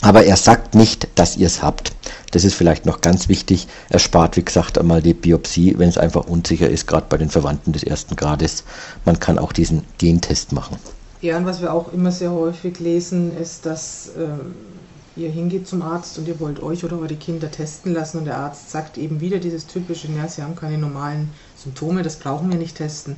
aber 0.00 0.24
er 0.24 0.36
sagt 0.36 0.74
nicht, 0.74 1.08
dass 1.16 1.36
ihr 1.36 1.46
es 1.46 1.62
habt. 1.62 1.92
Das 2.30 2.44
ist 2.44 2.54
vielleicht 2.54 2.86
noch 2.86 3.00
ganz 3.02 3.28
wichtig. 3.28 3.68
Er 3.90 3.98
spart, 3.98 4.36
wie 4.36 4.44
gesagt, 4.44 4.78
einmal 4.78 5.02
die 5.02 5.14
Biopsie, 5.14 5.74
wenn 5.78 5.88
es 5.88 5.98
einfach 5.98 6.26
unsicher 6.26 6.68
ist, 6.70 6.86
gerade 6.86 7.06
bei 7.08 7.16
den 7.16 7.30
Verwandten 7.30 7.72
des 7.72 7.82
ersten 7.82 8.16
Grades. 8.16 8.64
Man 9.04 9.18
kann 9.18 9.38
auch 9.38 9.52
diesen 9.52 9.84
Gentest 9.98 10.52
machen. 10.52 10.78
Ja, 11.20 11.36
und 11.36 11.46
was 11.46 11.60
wir 11.60 11.72
auch 11.72 11.92
immer 11.92 12.12
sehr 12.12 12.30
häufig 12.30 12.78
lesen, 12.78 13.36
ist, 13.36 13.66
dass 13.66 14.10
äh, 14.16 15.20
ihr 15.20 15.30
hingeht 15.30 15.66
zum 15.66 15.82
Arzt 15.82 16.16
und 16.16 16.28
ihr 16.28 16.38
wollt 16.38 16.62
euch 16.62 16.84
oder 16.84 16.98
eure 16.98 17.16
Kinder 17.16 17.50
testen 17.50 17.92
lassen 17.92 18.18
und 18.18 18.24
der 18.24 18.36
Arzt 18.36 18.70
sagt 18.70 18.98
eben 18.98 19.20
wieder 19.20 19.38
dieses 19.38 19.66
typische, 19.66 20.06
ja, 20.16 20.28
sie 20.28 20.42
haben 20.42 20.54
keine 20.54 20.78
normalen 20.78 21.30
Symptome, 21.56 22.04
das 22.04 22.16
brauchen 22.16 22.50
wir 22.50 22.58
nicht 22.58 22.76
testen. 22.76 23.16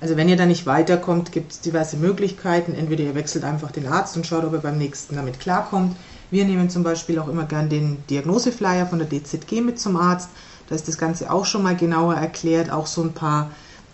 Also 0.00 0.16
wenn 0.16 0.28
ihr 0.28 0.36
da 0.36 0.46
nicht 0.46 0.66
weiterkommt, 0.66 1.32
gibt 1.32 1.52
es 1.52 1.60
diverse 1.60 1.96
Möglichkeiten. 1.96 2.74
Entweder 2.74 3.04
ihr 3.04 3.14
wechselt 3.14 3.44
einfach 3.44 3.70
den 3.70 3.86
Arzt 3.86 4.16
und 4.16 4.26
schaut, 4.26 4.44
ob 4.44 4.54
er 4.54 4.60
beim 4.60 4.78
nächsten 4.78 5.16
damit 5.16 5.40
klarkommt. 5.40 5.94
Wir 6.30 6.46
nehmen 6.46 6.70
zum 6.70 6.82
Beispiel 6.82 7.18
auch 7.18 7.28
immer 7.28 7.44
gern 7.44 7.68
den 7.68 8.02
Diagnoseflyer 8.08 8.86
von 8.86 8.98
der 8.98 9.08
DZG 9.08 9.60
mit 9.60 9.78
zum 9.78 9.96
Arzt. 9.96 10.30
Da 10.68 10.74
ist 10.74 10.88
das 10.88 10.96
Ganze 10.96 11.30
auch 11.30 11.44
schon 11.44 11.62
mal 11.62 11.76
genauer 11.76 12.14
erklärt, 12.14 12.70
auch 12.70 12.86
so 12.86 13.02
ein 13.02 13.12
paar 13.12 13.50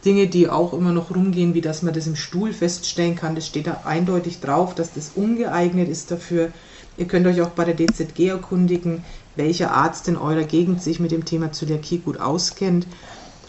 Dinge, 0.07 0.29
die 0.29 0.49
auch 0.49 0.73
immer 0.73 0.93
noch 0.93 1.15
rumgehen, 1.15 1.53
wie 1.55 1.61
dass 1.61 1.83
man 1.83 1.93
das 1.93 2.07
im 2.07 2.17
Stuhl 2.17 2.53
feststellen 2.53 3.17
kann. 3.17 3.35
Das 3.35 3.47
steht 3.47 3.67
da 3.67 3.83
eindeutig 3.85 4.41
drauf, 4.41 4.75
dass 4.75 4.93
das 4.93 5.13
ungeeignet 5.17 5.89
ist 5.89 6.11
dafür. 6.11 6.51
Ihr 6.97 7.07
könnt 7.07 7.27
euch 7.27 7.43
auch 7.43 7.51
bei 7.51 7.65
der 7.65 7.75
DZG 7.75 8.29
erkundigen, 8.29 9.05
welcher 9.35 9.73
Arzt 9.73 10.09
in 10.09 10.17
eurer 10.17 10.45
Gegend 10.45 10.83
sich 10.83 11.01
mit 11.01 11.11
dem 11.11 11.25
Thema 11.25 11.53
Zöliakie 11.53 11.99
gut 11.99 12.21
auskennt. 12.21 12.87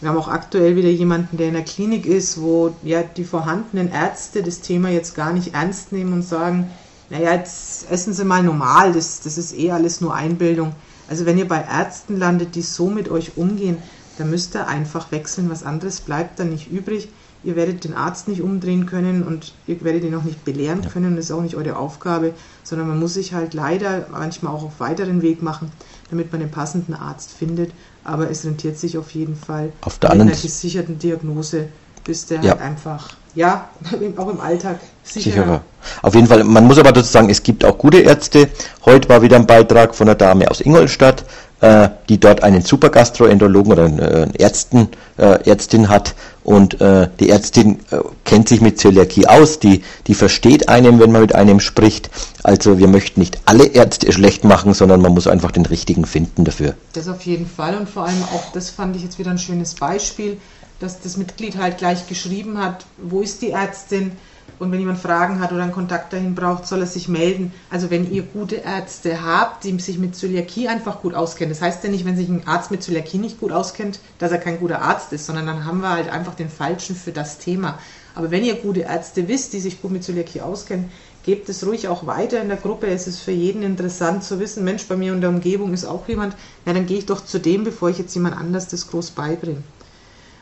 Wir 0.00 0.10
haben 0.10 0.18
auch 0.18 0.28
aktuell 0.28 0.76
wieder 0.76 0.90
jemanden, 0.90 1.38
der 1.38 1.48
in 1.48 1.54
der 1.54 1.64
Klinik 1.64 2.06
ist, 2.06 2.40
wo 2.40 2.74
ja 2.82 3.02
die 3.02 3.24
vorhandenen 3.24 3.90
Ärzte 3.90 4.42
das 4.42 4.60
Thema 4.60 4.90
jetzt 4.90 5.14
gar 5.14 5.32
nicht 5.32 5.54
ernst 5.54 5.92
nehmen 5.92 6.12
und 6.12 6.22
sagen, 6.22 6.70
naja, 7.10 7.34
jetzt 7.34 7.90
essen 7.90 8.12
Sie 8.12 8.24
mal 8.24 8.42
normal, 8.42 8.92
das, 8.92 9.20
das 9.20 9.38
ist 9.38 9.56
eh 9.56 9.70
alles 9.70 10.00
nur 10.00 10.14
Einbildung. 10.14 10.72
Also 11.08 11.24
wenn 11.24 11.38
ihr 11.38 11.48
bei 11.48 11.62
Ärzten 11.62 12.18
landet, 12.18 12.54
die 12.54 12.62
so 12.62 12.90
mit 12.90 13.10
euch 13.10 13.36
umgehen, 13.36 13.78
da 14.18 14.24
müsst 14.24 14.56
ihr 14.56 14.66
einfach 14.66 15.12
wechseln, 15.12 15.48
was 15.48 15.62
anderes 15.62 16.00
bleibt 16.00 16.40
dann 16.40 16.50
nicht 16.50 16.70
übrig. 16.70 17.08
ihr 17.44 17.54
werdet 17.54 17.84
den 17.84 17.94
Arzt 17.94 18.26
nicht 18.26 18.42
umdrehen 18.42 18.86
können 18.86 19.22
und 19.22 19.54
ihr 19.68 19.82
werdet 19.84 20.02
ihn 20.02 20.14
auch 20.16 20.24
nicht 20.24 20.44
belehren 20.44 20.82
ja. 20.82 20.90
können. 20.90 21.14
Das 21.14 21.26
ist 21.26 21.30
auch 21.30 21.40
nicht 21.40 21.54
eure 21.54 21.76
Aufgabe, 21.76 22.34
sondern 22.64 22.88
man 22.88 22.98
muss 22.98 23.14
sich 23.14 23.32
halt 23.32 23.54
leider 23.54 24.06
manchmal 24.10 24.52
auch 24.52 24.64
auf 24.64 24.80
weiteren 24.80 25.22
Weg 25.22 25.40
machen, 25.40 25.70
damit 26.10 26.32
man 26.32 26.40
den 26.40 26.50
passenden 26.50 26.94
Arzt 26.94 27.30
findet. 27.30 27.70
Aber 28.02 28.28
es 28.28 28.44
rentiert 28.44 28.76
sich 28.76 28.98
auf 28.98 29.12
jeden 29.12 29.36
Fall 29.36 29.72
auf 29.82 30.00
der 30.00 30.10
mit 30.10 30.20
einer 30.22 30.30
gesicherten 30.32 30.98
Diagnose, 30.98 31.68
bis 32.02 32.26
der 32.26 32.40
ja. 32.40 32.50
halt 32.52 32.60
einfach, 32.60 33.10
ja, 33.36 33.68
auch 34.16 34.28
im 34.28 34.40
Alltag 34.40 34.80
sicherer. 35.04 35.34
sicherer. 35.34 35.62
Auf 36.02 36.14
jeden 36.16 36.26
Fall, 36.26 36.42
man 36.42 36.66
muss 36.66 36.78
aber 36.78 36.90
dazu 36.90 37.08
sagen, 37.08 37.30
es 37.30 37.42
gibt 37.42 37.64
auch 37.64 37.78
gute 37.78 38.00
Ärzte. 38.00 38.48
Heute 38.84 39.08
war 39.08 39.22
wieder 39.22 39.36
ein 39.36 39.46
Beitrag 39.46 39.94
von 39.94 40.08
einer 40.08 40.16
Dame 40.16 40.50
aus 40.50 40.60
Ingolstadt, 40.60 41.24
äh, 41.60 41.88
die 42.08 42.18
dort 42.18 42.42
einen 42.42 42.62
Supergastroenterologen 42.62 43.72
oder 43.72 43.84
einen 43.84 43.98
äh, 43.98 44.28
Ärzten, 44.38 44.88
äh, 45.16 45.48
Ärztin 45.48 45.88
hat 45.88 46.14
und 46.44 46.80
äh, 46.80 47.08
die 47.20 47.30
Ärztin 47.30 47.80
äh, 47.90 47.98
kennt 48.24 48.48
sich 48.48 48.60
mit 48.60 48.78
Zöliakie 48.78 49.26
aus, 49.26 49.58
die, 49.58 49.82
die 50.06 50.14
versteht 50.14 50.68
einem, 50.68 51.00
wenn 51.00 51.12
man 51.12 51.20
mit 51.20 51.34
einem 51.34 51.60
spricht. 51.60 52.10
Also 52.42 52.78
wir 52.78 52.88
möchten 52.88 53.20
nicht 53.20 53.38
alle 53.44 53.66
Ärzte 53.66 54.10
schlecht 54.12 54.44
machen, 54.44 54.72
sondern 54.72 55.02
man 55.02 55.12
muss 55.12 55.26
einfach 55.26 55.50
den 55.50 55.66
richtigen 55.66 56.06
finden 56.06 56.44
dafür. 56.44 56.74
Das 56.92 57.08
auf 57.08 57.22
jeden 57.22 57.46
Fall 57.46 57.76
und 57.76 57.88
vor 57.88 58.06
allem 58.06 58.22
auch, 58.34 58.52
das 58.52 58.70
fand 58.70 58.96
ich 58.96 59.02
jetzt 59.02 59.18
wieder 59.18 59.30
ein 59.30 59.38
schönes 59.38 59.74
Beispiel, 59.74 60.38
dass 60.80 61.00
das 61.00 61.16
Mitglied 61.16 61.58
halt 61.58 61.78
gleich 61.78 62.06
geschrieben 62.06 62.58
hat, 62.58 62.86
wo 62.96 63.20
ist 63.20 63.42
die 63.42 63.50
Ärztin? 63.50 64.12
Und 64.58 64.72
wenn 64.72 64.80
jemand 64.80 64.98
Fragen 64.98 65.38
hat 65.40 65.52
oder 65.52 65.62
einen 65.62 65.72
Kontakt 65.72 66.12
dahin 66.12 66.34
braucht, 66.34 66.66
soll 66.66 66.80
er 66.80 66.86
sich 66.86 67.08
melden. 67.08 67.52
Also 67.70 67.90
wenn 67.90 68.10
ihr 68.10 68.22
gute 68.22 68.56
Ärzte 68.56 69.24
habt, 69.24 69.62
die 69.64 69.78
sich 69.78 69.98
mit 69.98 70.16
Zöliakie 70.16 70.66
einfach 70.66 71.00
gut 71.00 71.14
auskennen. 71.14 71.50
Das 71.50 71.62
heißt 71.62 71.84
ja 71.84 71.90
nicht, 71.90 72.04
wenn 72.04 72.16
sich 72.16 72.28
ein 72.28 72.46
Arzt 72.46 72.70
mit 72.70 72.82
Zöliakie 72.82 73.18
nicht 73.18 73.38
gut 73.38 73.52
auskennt, 73.52 74.00
dass 74.18 74.32
er 74.32 74.38
kein 74.38 74.58
guter 74.58 74.82
Arzt 74.82 75.12
ist, 75.12 75.26
sondern 75.26 75.46
dann 75.46 75.64
haben 75.64 75.80
wir 75.80 75.90
halt 75.90 76.08
einfach 76.08 76.34
den 76.34 76.48
Falschen 76.48 76.96
für 76.96 77.12
das 77.12 77.38
Thema. 77.38 77.78
Aber 78.16 78.32
wenn 78.32 78.44
ihr 78.44 78.56
gute 78.56 78.80
Ärzte 78.80 79.28
wisst, 79.28 79.52
die 79.52 79.60
sich 79.60 79.80
gut 79.80 79.92
mit 79.92 80.02
Zöliakie 80.02 80.40
auskennen, 80.40 80.90
gebt 81.22 81.48
es 81.48 81.64
ruhig 81.64 81.86
auch 81.86 82.06
weiter 82.06 82.42
in 82.42 82.48
der 82.48 82.56
Gruppe. 82.56 82.88
Es 82.88 83.06
ist 83.06 83.20
für 83.20 83.30
jeden 83.32 83.62
interessant 83.62 84.24
zu 84.24 84.40
wissen, 84.40 84.64
Mensch, 84.64 84.88
bei 84.88 84.96
mir 84.96 85.12
in 85.12 85.20
der 85.20 85.30
Umgebung 85.30 85.72
ist 85.72 85.84
auch 85.84 86.08
jemand, 86.08 86.34
ja, 86.66 86.72
dann 86.72 86.86
gehe 86.86 86.98
ich 86.98 87.06
doch 87.06 87.24
zu 87.24 87.38
dem, 87.38 87.62
bevor 87.62 87.90
ich 87.90 87.98
jetzt 87.98 88.14
jemand 88.14 88.36
anders 88.36 88.66
das 88.66 88.88
groß 88.88 89.12
beibringe. 89.12 89.62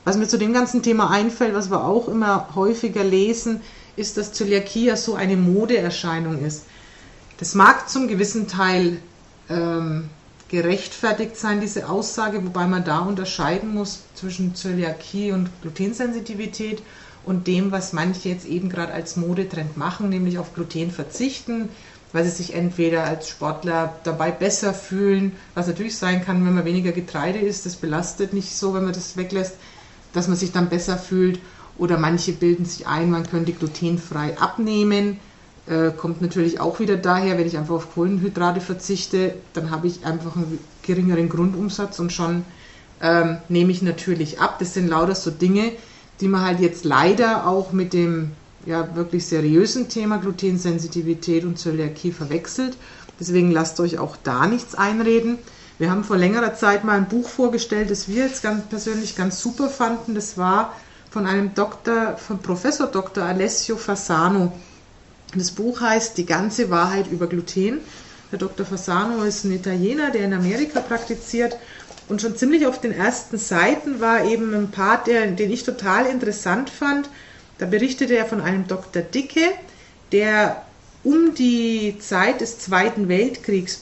Was 0.04 0.16
mir 0.16 0.28
zu 0.28 0.38
dem 0.38 0.52
ganzen 0.52 0.82
Thema 0.84 1.10
einfällt, 1.10 1.52
was 1.52 1.68
wir 1.68 1.84
auch 1.84 2.06
immer 2.06 2.54
häufiger 2.54 3.02
lesen, 3.02 3.60
ist, 3.96 4.16
dass 4.16 4.32
Zöliakie 4.32 4.86
ja 4.86 4.96
so 4.96 5.14
eine 5.14 5.36
Modeerscheinung 5.36 6.44
ist. 6.44 6.64
Das 7.38 7.54
mag 7.54 7.88
zum 7.88 8.08
gewissen 8.08 8.48
Teil 8.48 8.98
ähm, 9.48 10.08
gerechtfertigt 10.48 11.36
sein, 11.36 11.60
diese 11.60 11.88
Aussage, 11.88 12.44
wobei 12.44 12.66
man 12.66 12.84
da 12.84 13.00
unterscheiden 13.00 13.74
muss 13.74 14.02
zwischen 14.14 14.54
Zöliakie 14.54 15.32
und 15.32 15.50
Glutensensitivität 15.62 16.82
und 17.24 17.46
dem, 17.46 17.72
was 17.72 17.92
manche 17.92 18.28
jetzt 18.28 18.46
eben 18.46 18.68
gerade 18.68 18.92
als 18.92 19.16
Modetrend 19.16 19.76
machen, 19.76 20.08
nämlich 20.08 20.38
auf 20.38 20.54
Gluten 20.54 20.90
verzichten, 20.92 21.68
weil 22.12 22.24
sie 22.24 22.30
sich 22.30 22.54
entweder 22.54 23.04
als 23.04 23.28
Sportler 23.28 23.98
dabei 24.04 24.30
besser 24.30 24.72
fühlen, 24.72 25.32
was 25.54 25.66
natürlich 25.66 25.98
sein 25.98 26.24
kann, 26.24 26.46
wenn 26.46 26.54
man 26.54 26.64
weniger 26.64 26.92
Getreide 26.92 27.40
isst, 27.40 27.66
das 27.66 27.76
belastet 27.76 28.32
nicht 28.32 28.56
so, 28.56 28.74
wenn 28.74 28.84
man 28.84 28.92
das 28.92 29.16
weglässt, 29.16 29.54
dass 30.12 30.28
man 30.28 30.36
sich 30.36 30.52
dann 30.52 30.68
besser 30.68 30.96
fühlt 30.96 31.40
oder 31.78 31.98
manche 31.98 32.32
bilden 32.32 32.64
sich 32.64 32.86
ein, 32.86 33.10
man 33.10 33.26
könnte 33.26 33.52
glutenfrei 33.52 34.38
abnehmen. 34.38 35.18
Äh, 35.66 35.90
kommt 35.90 36.22
natürlich 36.22 36.60
auch 36.60 36.78
wieder 36.78 36.96
daher, 36.96 37.38
wenn 37.38 37.46
ich 37.46 37.58
einfach 37.58 37.74
auf 37.74 37.94
Kohlenhydrate 37.94 38.60
verzichte, 38.60 39.34
dann 39.52 39.70
habe 39.70 39.88
ich 39.88 40.06
einfach 40.06 40.36
einen 40.36 40.58
geringeren 40.82 41.28
Grundumsatz 41.28 41.98
und 41.98 42.12
schon 42.12 42.44
ähm, 43.02 43.38
nehme 43.48 43.72
ich 43.72 43.82
natürlich 43.82 44.40
ab. 44.40 44.58
Das 44.58 44.74
sind 44.74 44.88
lauter 44.88 45.14
so 45.14 45.30
Dinge, 45.30 45.72
die 46.20 46.28
man 46.28 46.42
halt 46.42 46.60
jetzt 46.60 46.84
leider 46.84 47.46
auch 47.46 47.72
mit 47.72 47.92
dem 47.92 48.30
ja, 48.64 48.94
wirklich 48.96 49.26
seriösen 49.26 49.88
Thema 49.88 50.18
Glutensensitivität 50.18 51.44
und 51.44 51.58
Zöliakie 51.58 52.12
verwechselt. 52.12 52.76
Deswegen 53.18 53.50
lasst 53.50 53.80
euch 53.80 53.98
auch 53.98 54.16
da 54.22 54.46
nichts 54.46 54.74
einreden. 54.74 55.38
Wir 55.78 55.90
haben 55.90 56.04
vor 56.04 56.16
längerer 56.16 56.54
Zeit 56.54 56.84
mal 56.84 56.96
ein 56.96 57.08
Buch 57.08 57.28
vorgestellt, 57.28 57.90
das 57.90 58.08
wir 58.08 58.24
jetzt 58.24 58.42
ganz 58.42 58.66
persönlich 58.66 59.14
ganz 59.14 59.40
super 59.40 59.68
fanden. 59.68 60.14
Das 60.14 60.38
war 60.38 60.74
von 61.16 61.26
einem 61.26 61.54
Doktor, 61.54 62.18
von 62.18 62.40
Professor 62.40 62.88
Dr. 62.88 63.24
Alessio 63.24 63.78
Fasano. 63.78 64.52
Das 65.34 65.50
Buch 65.50 65.80
heißt 65.80 66.18
Die 66.18 66.26
ganze 66.26 66.68
Wahrheit 66.68 67.10
über 67.10 67.26
Gluten. 67.26 67.80
Der 68.30 68.38
Dr. 68.38 68.66
Fasano 68.66 69.22
ist 69.22 69.44
ein 69.44 69.52
Italiener, 69.52 70.10
der 70.10 70.26
in 70.26 70.34
Amerika 70.34 70.80
praktiziert 70.80 71.56
und 72.10 72.20
schon 72.20 72.36
ziemlich 72.36 72.66
auf 72.66 72.82
den 72.82 72.92
ersten 72.92 73.38
Seiten 73.38 73.98
war 74.02 74.26
eben 74.26 74.52
ein 74.52 74.70
Part, 74.70 75.06
der, 75.06 75.26
den 75.28 75.50
ich 75.50 75.64
total 75.64 76.04
interessant 76.04 76.68
fand. 76.68 77.08
Da 77.56 77.64
berichtete 77.64 78.14
er 78.14 78.26
von 78.26 78.42
einem 78.42 78.66
Dr. 78.66 79.00
Dicke, 79.00 79.48
der 80.12 80.66
um 81.02 81.34
die 81.34 81.96
Zeit 81.98 82.42
des 82.42 82.58
Zweiten 82.58 83.08
Weltkriegs 83.08 83.80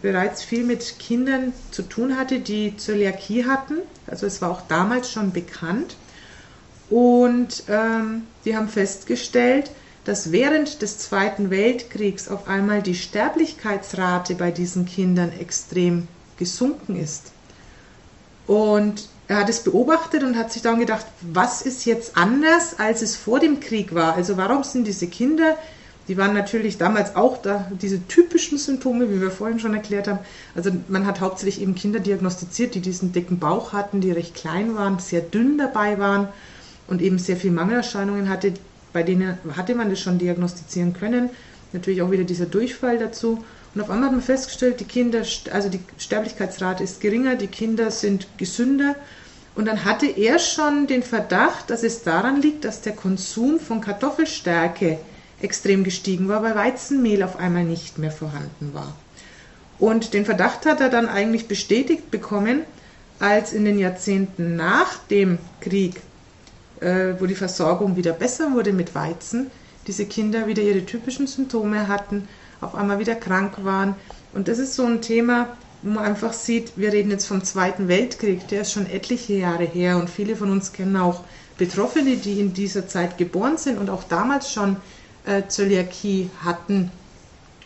bereits 0.00 0.44
viel 0.44 0.62
mit 0.62 1.00
Kindern 1.00 1.52
zu 1.72 1.82
tun 1.82 2.16
hatte, 2.16 2.38
die 2.38 2.76
Zöliakie 2.76 3.46
hatten. 3.46 3.78
Also 4.06 4.26
es 4.26 4.40
war 4.40 4.52
auch 4.52 4.62
damals 4.68 5.10
schon 5.10 5.32
bekannt. 5.32 5.96
Und 6.90 7.64
ähm, 7.68 8.22
die 8.44 8.56
haben 8.56 8.68
festgestellt, 8.68 9.70
dass 10.04 10.32
während 10.32 10.80
des 10.80 10.98
Zweiten 10.98 11.50
Weltkriegs 11.50 12.28
auf 12.28 12.48
einmal 12.48 12.82
die 12.82 12.94
Sterblichkeitsrate 12.94 14.34
bei 14.36 14.50
diesen 14.50 14.86
Kindern 14.86 15.32
extrem 15.38 16.08
gesunken 16.38 16.96
ist. 16.96 17.32
Und 18.46 19.08
er 19.26 19.40
hat 19.40 19.50
es 19.50 19.62
beobachtet 19.62 20.22
und 20.22 20.38
hat 20.38 20.50
sich 20.50 20.62
dann 20.62 20.78
gedacht, 20.78 21.04
was 21.20 21.60
ist 21.60 21.84
jetzt 21.84 22.16
anders, 22.16 22.78
als 22.78 23.02
es 23.02 23.16
vor 23.16 23.38
dem 23.38 23.60
Krieg 23.60 23.94
war? 23.94 24.14
Also 24.14 24.38
warum 24.38 24.64
sind 24.64 24.86
diese 24.86 25.08
Kinder, 25.08 25.58
die 26.08 26.16
waren 26.16 26.32
natürlich 26.32 26.78
damals 26.78 27.14
auch 27.14 27.36
da, 27.36 27.70
diese 27.82 28.08
typischen 28.08 28.56
Symptome, 28.56 29.10
wie 29.10 29.20
wir 29.20 29.30
vorhin 29.30 29.60
schon 29.60 29.74
erklärt 29.74 30.08
haben. 30.08 30.20
Also 30.54 30.70
man 30.88 31.06
hat 31.06 31.20
hauptsächlich 31.20 31.60
eben 31.60 31.74
Kinder 31.74 32.00
diagnostiziert, 32.00 32.74
die 32.74 32.80
diesen 32.80 33.12
dicken 33.12 33.38
Bauch 33.38 33.74
hatten, 33.74 34.00
die 34.00 34.12
recht 34.12 34.34
klein 34.34 34.74
waren, 34.74 34.98
sehr 35.00 35.20
dünn 35.20 35.58
dabei 35.58 35.98
waren 35.98 36.28
und 36.88 37.00
eben 37.00 37.18
sehr 37.18 37.36
viel 37.36 37.52
Mangelerscheinungen 37.52 38.28
hatte, 38.28 38.54
bei 38.92 39.02
denen 39.02 39.38
hatte 39.56 39.74
man 39.74 39.90
das 39.90 40.00
schon 40.00 40.18
diagnostizieren 40.18 40.94
können. 40.94 41.30
Natürlich 41.72 42.02
auch 42.02 42.10
wieder 42.10 42.24
dieser 42.24 42.46
Durchfall 42.46 42.98
dazu. 42.98 43.44
Und 43.74 43.80
auf 43.82 43.90
einmal 43.90 44.06
hat 44.08 44.12
man 44.12 44.22
festgestellt, 44.22 44.80
die 44.80 44.84
Kinder, 44.84 45.22
also 45.52 45.68
die 45.68 45.80
Sterblichkeitsrate 45.98 46.82
ist 46.82 47.00
geringer, 47.00 47.36
die 47.36 47.46
Kinder 47.46 47.90
sind 47.90 48.26
gesünder. 48.38 48.96
Und 49.54 49.66
dann 49.66 49.84
hatte 49.84 50.06
er 50.06 50.38
schon 50.38 50.86
den 50.86 51.02
Verdacht, 51.02 51.68
dass 51.68 51.82
es 51.82 52.02
daran 52.02 52.40
liegt, 52.40 52.64
dass 52.64 52.80
der 52.80 52.94
Konsum 52.94 53.60
von 53.60 53.80
Kartoffelstärke 53.80 54.98
extrem 55.42 55.84
gestiegen 55.84 56.28
war, 56.28 56.42
weil 56.42 56.54
Weizenmehl 56.54 57.22
auf 57.22 57.38
einmal 57.38 57.64
nicht 57.64 57.98
mehr 57.98 58.10
vorhanden 58.10 58.72
war. 58.72 58.96
Und 59.78 60.14
den 60.14 60.24
Verdacht 60.24 60.66
hat 60.66 60.80
er 60.80 60.88
dann 60.88 61.08
eigentlich 61.08 61.46
bestätigt 61.46 62.10
bekommen, 62.10 62.62
als 63.20 63.52
in 63.52 63.64
den 63.64 63.78
Jahrzehnten 63.78 64.56
nach 64.56 64.98
dem 65.10 65.38
Krieg 65.60 66.00
wo 66.80 67.26
die 67.26 67.34
Versorgung 67.34 67.96
wieder 67.96 68.12
besser 68.12 68.52
wurde 68.52 68.72
mit 68.72 68.94
Weizen, 68.94 69.50
diese 69.86 70.04
Kinder 70.06 70.46
wieder 70.46 70.62
ihre 70.62 70.84
typischen 70.84 71.26
Symptome 71.26 71.88
hatten, 71.88 72.28
auf 72.60 72.74
einmal 72.74 72.98
wieder 72.98 73.14
krank 73.14 73.64
waren. 73.64 73.94
Und 74.32 74.48
das 74.48 74.58
ist 74.58 74.74
so 74.74 74.84
ein 74.84 75.00
Thema, 75.00 75.48
wo 75.82 75.90
man 75.90 76.04
einfach 76.04 76.32
sieht, 76.32 76.72
wir 76.76 76.92
reden 76.92 77.10
jetzt 77.10 77.26
vom 77.26 77.44
Zweiten 77.44 77.88
Weltkrieg, 77.88 78.48
der 78.48 78.62
ist 78.62 78.72
schon 78.72 78.86
etliche 78.86 79.34
Jahre 79.34 79.64
her 79.64 79.96
und 79.96 80.10
viele 80.10 80.36
von 80.36 80.50
uns 80.50 80.72
kennen 80.72 80.96
auch 80.96 81.22
Betroffene, 81.56 82.16
die 82.16 82.40
in 82.40 82.54
dieser 82.54 82.86
Zeit 82.86 83.18
geboren 83.18 83.56
sind 83.56 83.78
und 83.78 83.90
auch 83.90 84.04
damals 84.04 84.52
schon 84.52 84.76
äh, 85.26 85.42
Zöliakie 85.48 86.30
hatten 86.44 86.90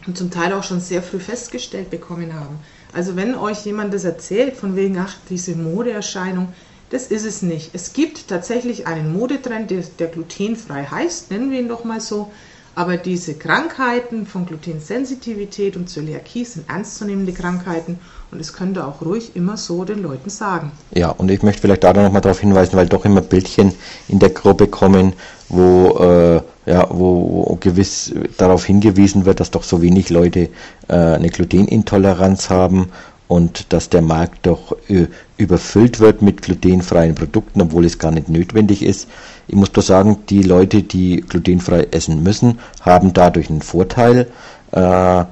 und 0.07 0.17
zum 0.17 0.31
Teil 0.31 0.53
auch 0.53 0.65
schon 0.65 0.81
sehr 0.81 1.03
früh 1.03 1.21
festgestellt 1.21 1.91
bekommen 1.91 2.35
haben. 2.35 2.59
Also 2.93 3.17
wenn 3.17 3.35
euch 3.35 3.65
jemand 3.65 3.95
das 3.95 4.05
erzählt, 4.05 4.57
von 4.57 4.77
wegen, 4.77 4.99
ach, 4.99 5.17
diese 5.31 5.55
Modeerscheinung, 5.55 6.49
das 6.93 7.07
ist 7.07 7.25
es 7.25 7.41
nicht. 7.41 7.71
Es 7.73 7.95
gibt 7.95 8.29
tatsächlich 8.29 8.87
einen 8.87 9.13
Modetrend, 9.13 9.71
der, 9.71 9.83
der 9.99 10.09
glutenfrei 10.09 10.85
heißt, 10.85 11.31
nennen 11.31 11.51
wir 11.51 11.59
ihn 11.59 11.69
doch 11.69 11.85
mal 11.85 12.01
so. 12.01 12.31
Aber 12.75 12.97
diese 12.97 13.35
Krankheiten 13.35 14.27
von 14.27 14.47
Glutensensitivität 14.47 15.77
und 15.77 15.91
Zöliakie 15.91 16.45
sind 16.45 16.71
ernstzunehmende 16.71 17.33
Krankheiten 17.33 17.99
und 18.31 18.41
es 18.41 18.55
könnte 18.55 18.87
auch 18.87 19.03
ruhig 19.03 19.33
immer 19.35 19.59
so 19.59 19.85
den 19.85 20.03
Leuten 20.03 20.31
sagen. 20.31 20.73
Ja, 20.95 21.11
und 21.11 21.31
ich 21.31 21.43
möchte 21.43 21.61
vielleicht 21.61 21.85
da 21.85 21.93
noch 21.93 22.11
mal 22.11 22.21
darauf 22.21 22.41
hinweisen, 22.41 22.77
weil 22.77 22.87
doch 22.87 23.05
immer 23.05 23.21
Bildchen 23.21 23.75
in 24.09 24.19
der 24.19 24.31
Gruppe 24.31 24.69
kommen, 24.69 25.13
wo, 25.51 25.99
äh, 25.99 26.41
ja, 26.65 26.87
wo 26.89 27.59
gewiss 27.61 28.15
darauf 28.39 28.65
hingewiesen 28.65 29.27
wird, 29.27 29.41
dass 29.41 29.51
doch 29.51 29.65
so 29.65 29.83
wenig 29.83 30.09
Leute 30.09 30.49
äh, 30.89 30.95
eine 30.95 31.29
Glutenintoleranz 31.29 32.49
haben 32.49 32.91
und 33.33 33.73
dass 33.73 33.89
der 33.89 34.03
Markt 34.03 34.45
doch 34.47 34.77
äh, 34.91 35.07
überfüllt 35.39 36.01
wird 36.01 36.21
mit 36.21 36.43
glutenfreien 36.43 37.15
Produkten, 37.15 37.63
obwohl 37.63 37.87
es 37.87 37.99
gar 37.99 38.11
nicht 38.11 38.29
notwendig 38.29 38.83
ist. 38.83 39.09
Ich 39.49 39.55
muss 39.55 39.71
bloß 39.71 39.87
sagen, 39.87 40.19
die 40.29 40.43
Leute, 40.43 40.83
die 40.83 41.23
glutenfrei 41.27 41.89
essen 41.93 42.23
müssen, 42.23 42.59
haben 42.83 43.15
dadurch 43.15 43.49
einen 43.49 43.63
Vorteil. 43.63 44.27
Äh, 44.73 45.25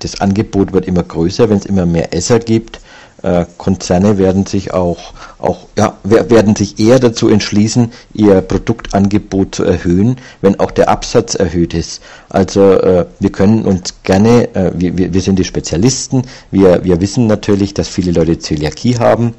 das 0.00 0.20
Angebot 0.20 0.72
wird 0.72 0.86
immer 0.86 1.04
größer, 1.04 1.48
wenn 1.48 1.58
es 1.58 1.66
immer 1.66 1.86
mehr 1.86 2.12
Esser 2.12 2.40
gibt. 2.40 2.80
Äh, 3.22 3.44
Konzerne 3.58 4.18
werden 4.18 4.46
sich 4.46 4.72
auch, 4.72 5.12
auch 5.38 5.66
ja, 5.76 5.96
werden 6.04 6.56
sich 6.56 6.78
eher 6.78 6.98
dazu 6.98 7.28
entschließen, 7.28 7.92
ihr 8.14 8.40
Produktangebot 8.40 9.54
zu 9.54 9.64
erhöhen, 9.64 10.16
wenn 10.40 10.58
auch 10.60 10.70
der 10.70 10.88
Absatz 10.88 11.34
erhöht 11.34 11.74
ist. 11.74 12.02
Also 12.28 12.72
äh, 12.72 13.06
wir 13.18 13.32
können 13.32 13.64
uns 13.64 13.94
gerne, 14.02 14.54
äh, 14.54 14.72
wir, 14.74 15.12
wir 15.12 15.20
sind 15.20 15.38
die 15.38 15.44
Spezialisten, 15.44 16.22
wir, 16.50 16.84
wir 16.84 17.00
wissen 17.00 17.26
natürlich, 17.26 17.74
dass 17.74 17.88
viele 17.88 18.12
Leute 18.12 18.38
Zöliakie 18.38 18.98
haben 18.98 19.34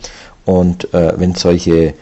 und 0.45 0.93
äh, 0.93 1.13
wenn 1.17 1.35
solche 1.35 1.93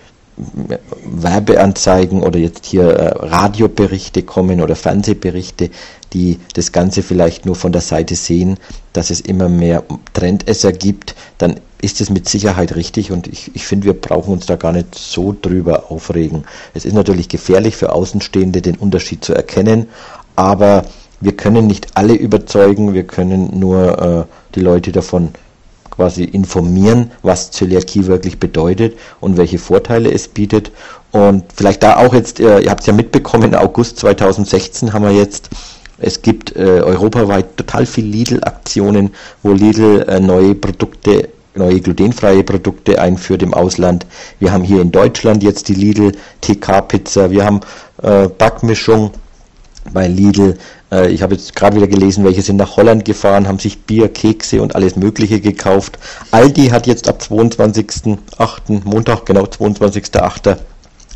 Werbeanzeigen 1.03 2.23
oder 2.23 2.39
jetzt 2.39 2.65
hier 2.65 2.83
äh, 2.83 3.25
Radioberichte 3.27 4.23
kommen 4.23 4.61
oder 4.61 4.75
Fernsehberichte, 4.75 5.69
die 6.13 6.39
das 6.53 6.71
Ganze 6.71 7.03
vielleicht 7.03 7.45
nur 7.45 7.55
von 7.55 7.71
der 7.71 7.81
Seite 7.81 8.15
sehen, 8.15 8.57
dass 8.93 9.09
es 9.09 9.21
immer 9.21 9.49
mehr 9.49 9.83
Trendesser 10.13 10.71
gibt, 10.71 11.15
dann 11.37 11.59
ist 11.81 12.01
es 12.01 12.09
mit 12.09 12.27
Sicherheit 12.27 12.75
richtig 12.75 13.11
und 13.11 13.27
ich, 13.27 13.51
ich 13.53 13.65
finde, 13.65 13.85
wir 13.85 13.93
brauchen 13.93 14.33
uns 14.33 14.45
da 14.45 14.55
gar 14.55 14.71
nicht 14.71 14.95
so 14.95 15.35
drüber 15.39 15.91
aufregen. 15.91 16.43
Es 16.73 16.85
ist 16.85 16.93
natürlich 16.93 17.29
gefährlich 17.29 17.75
für 17.75 17.93
Außenstehende, 17.93 18.61
den 18.61 18.75
Unterschied 18.75 19.23
zu 19.23 19.33
erkennen, 19.33 19.87
aber 20.35 20.85
wir 21.21 21.33
können 21.33 21.67
nicht 21.67 21.87
alle 21.95 22.13
überzeugen, 22.13 22.93
wir 22.93 23.03
können 23.03 23.59
nur 23.59 24.27
äh, 24.29 24.55
die 24.55 24.61
Leute 24.61 24.91
davon 24.91 25.29
quasi 25.89 26.23
informieren, 26.23 27.11
was 27.23 27.51
Zöliakie 27.51 28.05
wirklich 28.05 28.39
bedeutet 28.39 28.97
und 29.19 29.37
welche 29.37 29.59
Vorteile 29.59 30.11
es 30.11 30.29
bietet. 30.29 30.71
Und 31.11 31.43
vielleicht 31.53 31.83
da 31.83 31.97
auch 31.97 32.13
jetzt, 32.13 32.39
äh, 32.39 32.59
ihr 32.59 32.69
habt 32.69 32.81
es 32.81 32.87
ja 32.87 32.93
mitbekommen, 32.93 33.55
August 33.55 33.99
2016 33.99 34.93
haben 34.93 35.03
wir 35.03 35.11
jetzt 35.11 35.49
es 36.01 36.21
gibt 36.21 36.55
äh, 36.55 36.81
europaweit 36.81 37.57
total 37.57 37.85
viel 37.85 38.05
Lidl-Aktionen, 38.05 39.11
wo 39.43 39.51
Lidl 39.51 40.05
äh, 40.07 40.19
neue 40.19 40.55
Produkte, 40.55 41.29
neue 41.55 41.79
glutenfreie 41.81 42.43
Produkte 42.43 43.01
einführt 43.01 43.43
im 43.43 43.53
Ausland. 43.53 44.05
Wir 44.39 44.51
haben 44.51 44.63
hier 44.63 44.81
in 44.81 44.91
Deutschland 44.91 45.43
jetzt 45.43 45.67
die 45.67 45.73
Lidl 45.73 46.13
TK-Pizza. 46.41 47.31
Wir 47.31 47.45
haben 47.45 47.61
äh, 48.01 48.27
Backmischung 48.27 49.11
bei 49.91 50.07
Lidl. 50.07 50.57
Äh, 50.91 51.09
ich 51.11 51.21
habe 51.21 51.35
jetzt 51.35 51.55
gerade 51.55 51.75
wieder 51.77 51.87
gelesen, 51.87 52.23
welche 52.23 52.41
sind 52.41 52.57
nach 52.57 52.77
Holland 52.77 53.05
gefahren, 53.05 53.47
haben 53.47 53.59
sich 53.59 53.81
Bier, 53.81 54.09
Kekse 54.09 54.61
und 54.61 54.75
alles 54.75 54.95
Mögliche 54.95 55.39
gekauft. 55.39 55.99
Aldi 56.31 56.67
hat 56.67 56.87
jetzt 56.87 57.07
ab 57.07 57.21
22.08. 57.21 58.81
Montag, 58.83 59.25
genau 59.25 59.43
22.08 59.43 60.57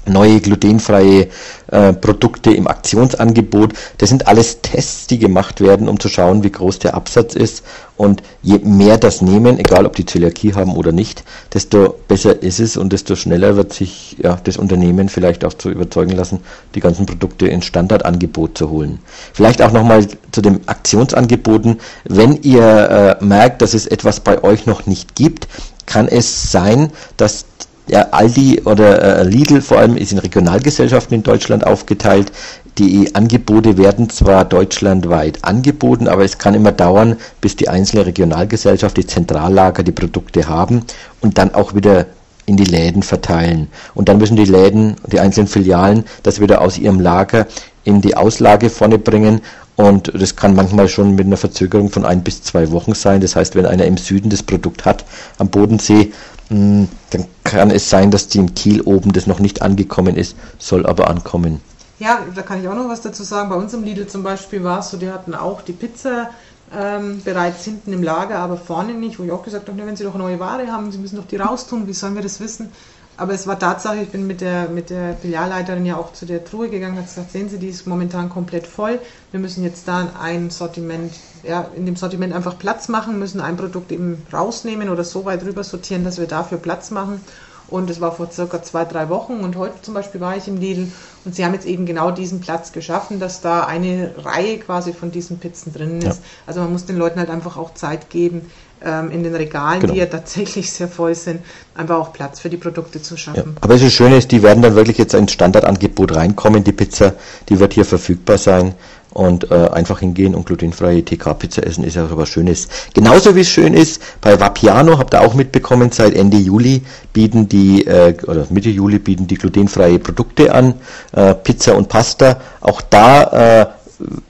neue 0.05 0.39
glutenfreie 0.39 1.27
äh, 1.67 1.93
Produkte 1.93 2.51
im 2.51 2.67
Aktionsangebot. 2.67 3.73
Das 3.97 4.09
sind 4.09 4.27
alles 4.27 4.61
Tests, 4.61 5.07
die 5.07 5.19
gemacht 5.19 5.61
werden, 5.61 5.87
um 5.87 5.99
zu 5.99 6.09
schauen, 6.09 6.43
wie 6.43 6.51
groß 6.51 6.79
der 6.79 6.93
Absatz 6.93 7.35
ist. 7.35 7.63
Und 7.95 8.23
je 8.41 8.57
mehr 8.59 8.97
das 8.97 9.21
nehmen, 9.21 9.59
egal 9.59 9.85
ob 9.85 9.95
die 9.95 10.05
Zöliakie 10.05 10.53
haben 10.55 10.75
oder 10.75 10.91
nicht, 10.91 11.23
desto 11.53 11.95
besser 12.07 12.41
ist 12.41 12.59
es 12.59 12.75
und 12.75 12.91
desto 12.91 13.15
schneller 13.15 13.55
wird 13.55 13.71
sich 13.71 14.17
ja, 14.21 14.39
das 14.43 14.57
Unternehmen 14.57 15.09
vielleicht 15.09 15.45
auch 15.45 15.53
zu 15.53 15.69
überzeugen 15.69 16.11
lassen, 16.11 16.39
die 16.73 16.79
ganzen 16.79 17.05
Produkte 17.05 17.47
ins 17.47 17.65
Standardangebot 17.65 18.57
zu 18.57 18.69
holen. 18.69 18.99
Vielleicht 19.33 19.61
auch 19.61 19.71
nochmal 19.71 20.07
zu 20.31 20.41
den 20.41 20.67
Aktionsangeboten. 20.67 21.79
Wenn 22.05 22.41
ihr 22.41 23.17
äh, 23.21 23.23
merkt, 23.23 23.61
dass 23.61 23.73
es 23.73 23.85
etwas 23.85 24.19
bei 24.19 24.43
euch 24.43 24.65
noch 24.65 24.87
nicht 24.87 25.15
gibt, 25.15 25.47
kann 25.85 26.07
es 26.07 26.51
sein, 26.51 26.91
dass 27.17 27.45
ja, 27.87 28.07
Aldi 28.11 28.61
oder 28.65 29.19
äh, 29.19 29.23
Lidl 29.23 29.61
vor 29.61 29.79
allem 29.79 29.97
ist 29.97 30.11
in 30.11 30.19
Regionalgesellschaften 30.19 31.15
in 31.15 31.23
Deutschland 31.23 31.65
aufgeteilt. 31.65 32.31
Die 32.77 33.13
Angebote 33.13 33.77
werden 33.77 34.09
zwar 34.09 34.45
deutschlandweit 34.45 35.43
angeboten, 35.43 36.07
aber 36.07 36.23
es 36.23 36.37
kann 36.37 36.55
immer 36.55 36.71
dauern, 36.71 37.17
bis 37.39 37.55
die 37.55 37.69
einzelne 37.69 38.05
Regionalgesellschaft, 38.05 38.97
die 38.97 39.05
Zentrallager 39.05 39.83
die 39.83 39.91
Produkte 39.91 40.47
haben 40.47 40.83
und 41.21 41.37
dann 41.37 41.53
auch 41.53 41.75
wieder 41.75 42.07
in 42.45 42.57
die 42.57 42.65
Läden 42.65 43.03
verteilen. 43.03 43.67
Und 43.93 44.09
dann 44.09 44.17
müssen 44.17 44.35
die 44.35 44.45
Läden, 44.45 44.95
die 45.11 45.19
einzelnen 45.19 45.47
Filialen, 45.47 46.05
das 46.23 46.41
wieder 46.41 46.61
aus 46.61 46.77
ihrem 46.77 46.99
Lager 46.99 47.47
in 47.83 48.01
die 48.01 48.15
Auslage 48.15 48.69
vorne 48.69 48.97
bringen. 48.97 49.41
Und 49.75 50.11
das 50.13 50.35
kann 50.35 50.55
manchmal 50.55 50.87
schon 50.87 51.15
mit 51.15 51.25
einer 51.25 51.37
Verzögerung 51.37 51.89
von 51.89 52.05
ein 52.05 52.23
bis 52.23 52.43
zwei 52.43 52.71
Wochen 52.71 52.93
sein. 52.93 53.21
Das 53.21 53.35
heißt, 53.35 53.55
wenn 53.55 53.65
einer 53.65 53.85
im 53.85 53.97
Süden 53.97 54.29
das 54.29 54.43
Produkt 54.43 54.85
hat, 54.85 55.03
am 55.39 55.49
Bodensee, 55.49 56.11
hm, 56.49 56.87
dann 57.09 57.25
kann 57.43 57.71
es 57.71 57.89
sein, 57.89 58.11
dass 58.11 58.27
die 58.27 58.39
in 58.39 58.53
Kiel 58.53 58.81
oben 58.81 59.13
das 59.13 59.25
noch 59.27 59.39
nicht 59.39 59.61
angekommen 59.61 60.15
ist, 60.15 60.35
soll 60.59 60.85
aber 60.85 61.09
ankommen. 61.09 61.59
Ja, 61.99 62.19
da 62.35 62.41
kann 62.41 62.61
ich 62.61 62.67
auch 62.67 62.75
noch 62.75 62.89
was 62.89 63.01
dazu 63.01 63.23
sagen. 63.23 63.49
Bei 63.49 63.55
uns 63.55 63.73
im 63.73 63.83
Lidl 63.83 64.07
zum 64.07 64.23
Beispiel 64.23 64.63
war 64.63 64.79
es 64.79 64.91
so, 64.91 64.97
die 64.97 65.09
hatten 65.09 65.33
auch 65.33 65.61
die 65.61 65.73
Pizza 65.73 66.29
ähm, 66.75 67.21
bereits 67.23 67.63
hinten 67.65 67.93
im 67.93 68.03
Lager, 68.03 68.39
aber 68.39 68.57
vorne 68.57 68.93
nicht, 68.93 69.19
wo 69.19 69.23
ich 69.23 69.31
auch 69.31 69.43
gesagt 69.43 69.69
habe, 69.69 69.85
wenn 69.85 69.95
sie 69.95 70.03
doch 70.03 70.15
neue 70.15 70.39
Ware 70.39 70.71
haben, 70.71 70.91
sie 70.91 70.97
müssen 70.97 71.17
doch 71.17 71.27
die 71.27 71.37
raustun, 71.37 71.87
wie 71.87 71.93
sollen 71.93 72.15
wir 72.15 72.23
das 72.23 72.39
wissen? 72.39 72.71
Aber 73.15 73.33
es 73.33 73.45
war 73.45 73.59
Tatsache, 73.59 73.97
ich 74.01 74.09
bin 74.09 74.25
mit 74.25 74.41
der, 74.41 74.69
mit 74.69 74.89
der 74.89 75.15
Filialleiterin 75.15 75.85
ja 75.85 75.97
auch 75.97 76.13
zu 76.13 76.25
der 76.25 76.43
Truhe 76.43 76.69
gegangen, 76.69 76.97
hat 76.97 77.05
gesagt, 77.05 77.31
sehen 77.31 77.47
Sie, 77.47 77.59
die 77.59 77.67
ist 77.67 77.85
momentan 77.85 78.29
komplett 78.29 78.65
voll. 78.65 78.99
Wir 79.31 79.39
müssen 79.39 79.63
jetzt 79.63 79.87
da 79.87 80.09
ein 80.19 80.49
Sortiment, 80.49 81.13
ja, 81.43 81.67
in 81.75 81.85
dem 81.85 81.95
Sortiment 81.95 82.33
einfach 82.33 82.57
Platz 82.57 82.87
machen, 82.87 83.19
müssen 83.19 83.39
ein 83.39 83.55
Produkt 83.55 83.91
eben 83.91 84.25
rausnehmen 84.33 84.89
oder 84.89 85.03
so 85.03 85.25
weit 85.25 85.43
rüber 85.43 85.63
sortieren, 85.63 86.03
dass 86.03 86.17
wir 86.17 86.27
dafür 86.27 86.57
Platz 86.57 86.89
machen. 86.89 87.21
Und 87.67 87.89
es 87.89 88.01
war 88.01 88.11
vor 88.11 88.29
circa 88.29 88.61
zwei, 88.61 88.85
drei 88.85 89.09
Wochen 89.09 89.39
und 89.39 89.55
heute 89.55 89.81
zum 89.81 89.93
Beispiel 89.93 90.21
war 90.21 90.35
ich 90.35 90.47
im 90.47 90.57
Lidl 90.57 90.91
und 91.25 91.33
sie 91.33 91.45
haben 91.45 91.53
jetzt 91.53 91.65
eben 91.65 91.85
genau 91.85 92.11
diesen 92.11 92.39
Platz 92.41 92.71
geschaffen, 92.71 93.19
dass 93.19 93.41
da 93.41 93.65
eine 93.65 94.13
Reihe 94.17 94.59
quasi 94.59 94.93
von 94.93 95.11
diesen 95.11 95.39
Pizzen 95.39 95.73
drin 95.73 95.99
ist. 95.99 96.05
Ja. 96.19 96.23
Also 96.45 96.59
man 96.59 96.71
muss 96.71 96.85
den 96.85 96.97
Leuten 96.97 97.19
halt 97.19 97.29
einfach 97.29 97.57
auch 97.57 97.73
Zeit 97.73 98.09
geben, 98.09 98.51
ähm, 98.83 99.11
in 99.11 99.23
den 99.23 99.35
Regalen, 99.35 99.81
genau. 99.81 99.93
die 99.93 99.99
ja 99.99 100.05
tatsächlich 100.05 100.71
sehr 100.71 100.87
voll 100.87 101.15
sind, 101.15 101.41
einfach 101.75 101.97
auch 101.97 102.13
Platz 102.13 102.39
für 102.39 102.49
die 102.49 102.57
Produkte 102.57 103.01
zu 103.01 103.17
schaffen. 103.17 103.53
Ja. 103.55 103.61
Aber 103.61 103.77
das 103.77 103.91
Schöne 103.91 104.17
ist, 104.17 104.31
die 104.31 104.43
werden 104.43 104.61
dann 104.61 104.75
wirklich 104.75 104.97
jetzt 104.97 105.13
ins 105.13 105.31
Standardangebot 105.31 106.15
reinkommen, 106.15 106.63
die 106.63 106.71
Pizza, 106.71 107.13
die 107.49 107.59
wird 107.59 107.73
hier 107.73 107.85
verfügbar 107.85 108.37
sein 108.37 108.75
und 109.13 109.51
äh, 109.51 109.69
einfach 109.69 109.99
hingehen 109.99 110.33
und 110.35 110.45
glutenfreie 110.45 111.05
TK-Pizza 111.05 111.65
essen 111.65 111.83
ist 111.83 111.95
ja 111.95 112.05
auch 112.05 112.17
was 112.17 112.29
Schönes. 112.29 112.67
Genauso 112.93 113.35
wie 113.35 113.41
es 113.41 113.49
schön 113.49 113.73
ist, 113.73 114.01
bei 114.21 114.39
Vapiano, 114.39 114.97
habt 114.97 115.13
ihr 115.13 115.21
auch 115.21 115.35
mitbekommen, 115.35 115.91
seit 115.91 116.15
Ende 116.15 116.37
Juli 116.37 116.81
bieten 117.13 117.47
die, 117.47 117.85
äh, 117.85 118.15
oder 118.25 118.47
Mitte 118.49 118.69
Juli 118.69 118.99
bieten 118.99 119.27
die 119.27 119.35
glutenfreie 119.35 119.99
Produkte 119.99 120.53
an, 120.53 120.73
äh, 121.11 121.35
Pizza 121.35 121.75
und 121.75 121.89
Pasta. 121.89 122.41
Auch 122.59 122.81
da 122.81 123.61
äh, 123.61 123.65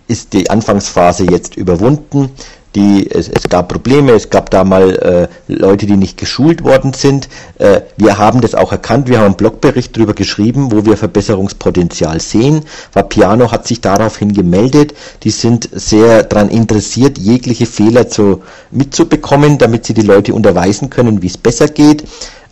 ist 0.08 0.34
die 0.34 0.50
Anfangsphase 0.50 1.26
jetzt 1.30 1.56
überwunden 1.56 2.32
die, 2.76 3.10
es, 3.10 3.30
es 3.30 3.50
gab 3.50 3.70
Probleme, 3.70 4.14
es 4.14 4.30
gab 4.30 4.50
da 4.50 4.64
mal 4.64 5.30
äh, 5.48 5.54
Leute, 5.54 5.86
die 5.86 5.98
nicht 5.98 6.18
geschult 6.18 6.64
worden 6.64 6.94
sind. 6.94 7.30
Äh, 7.60 7.82
wir 7.98 8.18
haben 8.18 8.42
das 8.42 8.56
auch 8.56 8.72
erkannt, 8.72 9.08
wir 9.08 9.20
haben 9.20 9.26
einen 9.26 9.36
Blogbericht 9.36 9.96
darüber 9.96 10.14
geschrieben, 10.14 10.72
wo 10.72 10.86
wir 10.86 10.98
Verbesserungspotenzial 10.98 12.20
sehen. 12.20 12.64
Vapiano 12.92 13.52
hat 13.52 13.68
sich 13.68 13.82
daraufhin 13.82 14.34
gemeldet, 14.34 14.94
die 15.24 15.30
sind 15.30 15.70
sehr 15.72 16.24
daran 16.24 16.50
interessiert, 16.50 17.18
jegliche 17.18 17.66
Fehler 17.66 18.10
zu, 18.10 18.42
mitzubekommen, 18.72 19.58
damit 19.58 19.86
sie 19.86 19.94
die 19.94 20.02
Leute 20.02 20.34
unterweisen 20.34 20.90
können, 20.90 21.22
wie 21.22 21.28
es 21.28 21.38
besser 21.38 21.68
geht. 21.68 22.04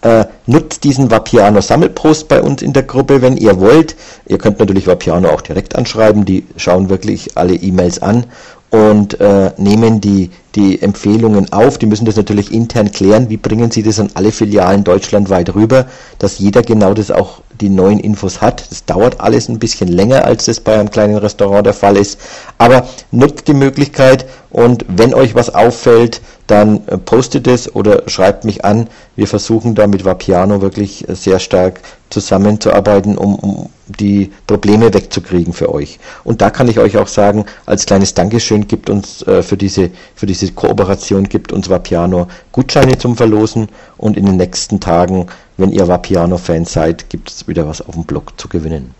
Äh, 0.04 0.26
nutzt 0.48 0.84
diesen 0.84 1.12
Vapiano 1.12 1.62
Sammelpost 1.62 2.28
bei 2.28 2.42
uns 2.42 2.64
in 2.64 2.74
der 2.74 2.82
Gruppe, 2.82 3.22
wenn 3.22 3.38
ihr 3.38 3.60
wollt. 3.60 3.96
Ihr 4.28 4.40
könnt 4.40 4.58
natürlich 4.58 4.88
Vapiano 4.88 5.30
auch 5.30 5.42
direkt 5.42 5.76
anschreiben, 5.76 6.26
die 6.26 6.48
schauen 6.58 6.90
wirklich 6.90 7.38
alle 7.38 7.54
E-Mails 7.54 8.02
an 8.02 8.26
und 8.72 9.20
äh, 9.20 9.52
nehmen 9.58 10.02
die, 10.02 10.32
die 10.56 10.82
Empfehlungen 10.82 11.52
auf. 11.54 11.78
Die 11.78 11.86
müssen 11.86 12.06
das 12.06 12.16
natürlich 12.16 12.52
intern 12.52 12.92
klären. 12.92 13.30
Wie 13.30 13.38
bringen 13.38 13.72
sie 13.72 13.84
das 13.84 14.00
an 14.00 14.10
alle 14.14 14.32
Filialen 14.32 14.84
deutschlandweit 14.84 15.56
rüber, 15.56 15.86
dass 16.20 16.40
jeder 16.40 16.62
genau 16.62 16.94
das 16.94 17.12
auch 17.12 17.42
die 17.62 17.70
neuen 17.70 18.00
Infos 18.00 18.42
hat. 18.42 18.70
Das 18.70 18.86
dauert 18.86 19.22
alles 19.22 19.48
ein 19.48 19.60
bisschen 19.60 19.88
länger, 19.88 20.26
als 20.26 20.46
das 20.46 20.60
bei 20.60 20.74
einem 20.74 20.90
kleinen 20.90 21.18
Restaurant 21.18 21.66
der 21.66 21.74
Fall 21.74 21.96
ist. 21.96 22.20
Aber 22.58 22.88
nutzt 23.12 23.48
die 23.48 23.54
Möglichkeit 23.54 24.26
und 24.50 24.86
wenn 24.88 25.14
euch 25.14 25.36
was 25.36 25.54
auffällt, 25.54 26.22
dann 26.48 26.82
äh, 26.88 26.98
postet 26.98 27.48
es 27.48 27.74
oder 27.74 28.04
schreibt 28.08 28.44
mich 28.44 28.66
an. 28.66 28.88
Wir 29.16 29.28
versuchen 29.28 29.76
da 29.76 29.88
mit 29.88 30.04
Vapiano 30.04 30.62
wirklich 30.62 31.08
äh, 31.08 31.16
sehr 31.16 31.40
stark 31.40 31.80
zusammenzuarbeiten, 32.10 33.18
um, 33.18 33.36
um 33.36 33.70
die 33.88 34.32
Probleme 34.48 34.94
wegzukriegen 34.94 35.54
für 35.54 35.74
euch. 35.74 36.00
Und 36.26 36.42
da 36.42 36.50
kann 36.50 36.68
ich 36.68 36.80
euch 36.80 36.98
auch 36.98 37.08
sagen, 37.08 37.46
als 37.66 37.86
kleines 37.86 38.14
Dankeschön 38.14 38.68
gibt 38.68 38.90
uns 38.90 39.22
äh, 39.24 39.42
für 39.44 39.56
diese 39.56 39.92
für 40.16 40.26
diese 40.26 40.41
Kooperation 40.50 41.26
gibt 41.26 41.52
uns 41.52 41.70
Vapiano 41.70 42.28
Gutscheine 42.52 42.98
zum 42.98 43.16
Verlosen 43.16 43.70
und 43.98 44.18
in 44.18 44.26
den 44.26 44.38
nächsten 44.38 44.80
Tagen, 44.80 45.28
wenn 45.58 45.72
ihr 45.72 45.88
Vapiano-Fan 45.88 46.66
seid, 46.66 47.10
gibt 47.10 47.30
es 47.30 47.48
wieder 47.48 47.68
was 47.68 47.82
auf 47.82 47.94
dem 47.94 48.06
Blog 48.06 48.40
zu 48.40 48.48
gewinnen. 48.48 48.94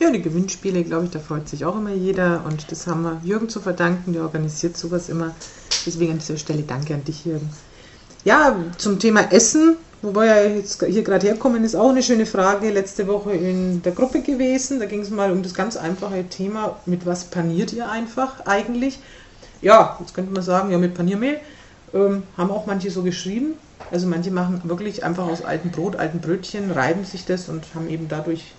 Ja, 0.00 0.10
die 0.10 0.22
Gewinnspiele, 0.22 0.84
glaube 0.84 1.06
ich, 1.06 1.10
da 1.10 1.18
freut 1.18 1.48
sich 1.48 1.64
auch 1.64 1.76
immer 1.76 1.92
jeder 1.92 2.42
und 2.46 2.70
das 2.70 2.86
haben 2.86 3.02
wir 3.02 3.20
Jürgen 3.24 3.48
zu 3.48 3.60
verdanken, 3.60 4.12
der 4.12 4.22
organisiert 4.22 4.76
sowas 4.76 5.08
immer. 5.08 5.34
Deswegen 5.84 6.12
an 6.12 6.18
dieser 6.18 6.36
Stelle 6.36 6.62
danke 6.62 6.94
an 6.94 7.04
dich, 7.04 7.24
Jürgen. 7.24 7.50
Ja, 8.24 8.54
zum 8.76 8.98
Thema 8.98 9.32
Essen 9.32 9.76
wo 10.02 10.14
wir 10.14 10.26
ja 10.26 10.42
jetzt 10.42 10.84
hier 10.84 11.02
gerade 11.02 11.26
herkommen, 11.26 11.64
ist 11.64 11.74
auch 11.74 11.90
eine 11.90 12.02
schöne 12.02 12.26
Frage 12.26 12.70
letzte 12.70 13.08
Woche 13.08 13.32
in 13.32 13.82
der 13.82 13.92
Gruppe 13.92 14.22
gewesen. 14.22 14.78
Da 14.78 14.86
ging 14.86 15.00
es 15.00 15.10
mal 15.10 15.32
um 15.32 15.42
das 15.42 15.54
ganz 15.54 15.76
einfache 15.76 16.24
Thema, 16.28 16.76
mit 16.86 17.04
was 17.04 17.24
paniert 17.24 17.72
ihr 17.72 17.90
einfach 17.90 18.46
eigentlich? 18.46 19.00
Ja, 19.60 19.96
jetzt 20.00 20.14
könnte 20.14 20.32
man 20.32 20.42
sagen, 20.42 20.70
ja, 20.70 20.78
mit 20.78 20.94
Paniermehl. 20.94 21.38
Ähm, 21.92 22.22
haben 22.36 22.50
auch 22.50 22.66
manche 22.66 22.90
so 22.90 23.02
geschrieben. 23.02 23.54
Also 23.90 24.06
manche 24.06 24.30
machen 24.30 24.60
wirklich 24.64 25.04
einfach 25.04 25.26
aus 25.26 25.42
altem 25.42 25.70
Brot, 25.70 25.96
alten 25.96 26.20
Brötchen, 26.20 26.70
reiben 26.70 27.04
sich 27.04 27.24
das 27.24 27.48
und 27.48 27.74
haben 27.74 27.88
eben 27.88 28.08
dadurch 28.08 28.52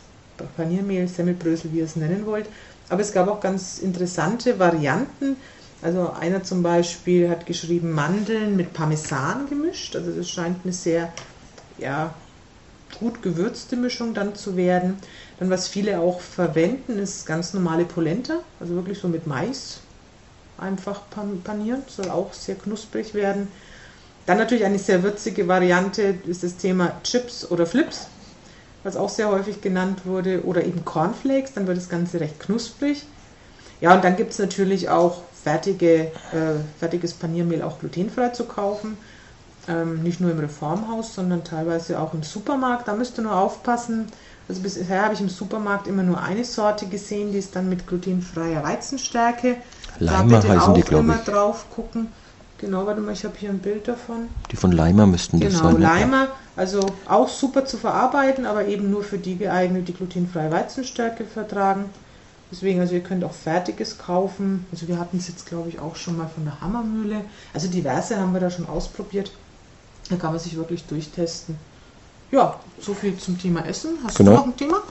Paniermehl, 0.56 1.08
Semmelbrösel, 1.08 1.72
wie 1.72 1.80
ihr 1.80 1.86
es 1.86 1.96
nennen 1.96 2.26
wollt. 2.26 2.48
Aber 2.90 3.02
es 3.02 3.12
gab 3.12 3.28
auch 3.28 3.40
ganz 3.40 3.78
interessante 3.78 4.58
Varianten. 4.58 5.38
Also 5.82 6.10
einer 6.12 6.44
zum 6.44 6.64
Beispiel 6.64 7.30
hat 7.30 7.46
geschrieben 7.46 7.92
Mandeln 7.92 8.56
mit 8.56 8.74
Parmesan 8.74 9.48
gemischt. 9.48 9.96
Also 9.96 10.12
das 10.12 10.30
scheint 10.30 10.58
eine 10.64 10.74
sehr 10.74 11.14
ja, 11.78 12.14
gut 13.00 13.22
gewürzte 13.22 13.76
Mischung 13.76 14.14
dann 14.14 14.36
zu 14.36 14.58
werden. 14.58 14.98
Dann 15.40 15.50
was 15.50 15.68
viele 15.68 16.00
auch 16.00 16.20
verwenden, 16.20 16.98
ist 16.98 17.26
ganz 17.26 17.54
normale 17.54 17.86
Polenta. 17.86 18.40
Also 18.60 18.76
wirklich 18.76 19.00
so 19.00 19.08
mit 19.08 19.28
Mais 19.28 19.80
einfach 20.60 21.02
panieren. 21.44 21.84
Soll 21.88 22.10
auch 22.10 22.34
sehr 22.34 22.56
knusprig 22.56 23.14
werden. 23.14 23.48
Dann 24.26 24.38
natürlich 24.38 24.66
eine 24.66 24.80
sehr 24.80 25.04
würzige 25.04 25.48
Variante 25.48 26.16
ist 26.28 26.44
das 26.44 26.58
Thema 26.58 27.02
Chips 27.04 27.50
oder 27.50 27.66
Flips 27.66 28.08
was 28.84 28.96
auch 28.96 29.10
sehr 29.10 29.30
häufig 29.30 29.62
genannt 29.62 30.06
wurde, 30.06 30.44
oder 30.46 30.64
eben 30.64 30.86
Cornflakes, 30.86 31.54
dann 31.54 31.68
wird 31.68 31.78
das 31.78 31.90
Ganze 31.90 32.20
recht 32.20 32.40
knusprig. 32.40 33.06
Ja, 33.82 33.96
und 33.96 34.04
dann 34.04 34.16
gibt 34.16 34.32
es 34.32 34.40
natürlich 34.40 34.90
auch 34.90 35.22
fertige, 35.44 36.12
äh, 36.34 36.60
fertiges 36.80 37.14
Paniermehl 37.14 37.62
auch 37.62 37.80
glutenfrei 37.80 38.30
zu 38.30 38.46
kaufen. 38.46 38.98
Ähm, 39.68 40.04
nicht 40.04 40.20
nur 40.20 40.32
im 40.32 40.40
Reformhaus, 40.40 41.14
sondern 41.14 41.44
teilweise 41.44 42.00
auch 42.00 42.14
im 42.14 42.24
Supermarkt. 42.24 42.88
Da 42.88 42.96
müsst 42.96 43.18
ihr 43.18 43.24
nur 43.24 43.36
aufpassen. 43.36 44.08
Also 44.48 44.62
bisher 44.62 45.04
habe 45.04 45.14
ich 45.14 45.22
im 45.22 45.30
Supermarkt 45.30 45.88
immer 45.88 46.04
nur 46.04 46.22
eine 46.22 46.44
Sorte 46.44 46.88
gesehen, 46.88 47.32
die 47.32 47.38
ist 47.38 47.56
dann 47.56 47.70
mit 47.70 47.86
glutenfreier 47.86 48.64
Weizenstärke. 48.64 49.58
Leimer 50.00 50.42
heißen 50.42 50.74
die, 50.74 50.82
glaube 50.82 51.14
ich. 51.14 51.32
drauf 51.32 51.66
gucken. 51.74 52.08
Genau, 52.60 52.86
warte 52.86 53.00
mal, 53.00 53.14
ich 53.14 53.24
habe 53.24 53.36
hier 53.38 53.50
ein 53.50 53.60
Bild 53.60 53.88
davon. 53.88 54.28
Die 54.52 54.58
von 54.58 54.74
Leimer 54.74 55.06
müssten 55.06 55.40
das 55.40 55.54
genau, 55.54 55.66
sein. 55.66 55.76
Genau, 55.76 55.88
Leimer, 55.88 56.28
also 56.58 56.82
auch 57.08 57.30
super 57.30 57.66
zu 57.66 57.78
verarbeiten, 57.78 58.46
aber 58.46 58.66
eben 58.66 58.90
nur 58.90 59.04
für 59.04 59.18
die 59.18 59.38
geeignet, 59.38 59.88
die 59.88 59.94
glutenfreie 59.94 60.52
Weizenstärke 60.52 61.24
vertragen. 61.24 61.86
Deswegen, 62.52 62.82
also 62.82 62.96
ihr 62.96 63.02
könnt 63.02 63.24
auch 63.24 63.34
Fertiges 63.34 63.98
kaufen. 63.98 64.66
Also 64.72 64.88
wir 64.88 65.00
hatten 65.00 65.18
es 65.18 65.28
jetzt, 65.28 65.46
glaube 65.46 65.70
ich, 65.70 65.80
auch 65.80 65.96
schon 65.96 66.18
mal 66.18 66.28
von 66.28 66.44
der 66.44 66.60
Hammermühle. 66.60 67.22
Also 67.54 67.68
diverse 67.68 68.18
haben 68.18 68.34
wir 68.34 68.42
da 68.42 68.50
schon 68.50 68.68
ausprobiert. 68.68 69.32
Da 70.10 70.16
kann 70.16 70.32
man 70.32 70.40
sich 70.40 70.58
wirklich 70.58 70.84
durchtesten. 70.86 71.56
Ja, 72.32 72.60
so 72.82 72.94
viel 72.94 73.16
zum 73.18 73.40
Thema 73.40 73.66
Essen. 73.66 73.92
Hast 74.04 74.18
genau. 74.18 74.32
du 74.32 74.38
noch 74.38 74.46
ein 74.46 74.58
Thema? 74.58 74.82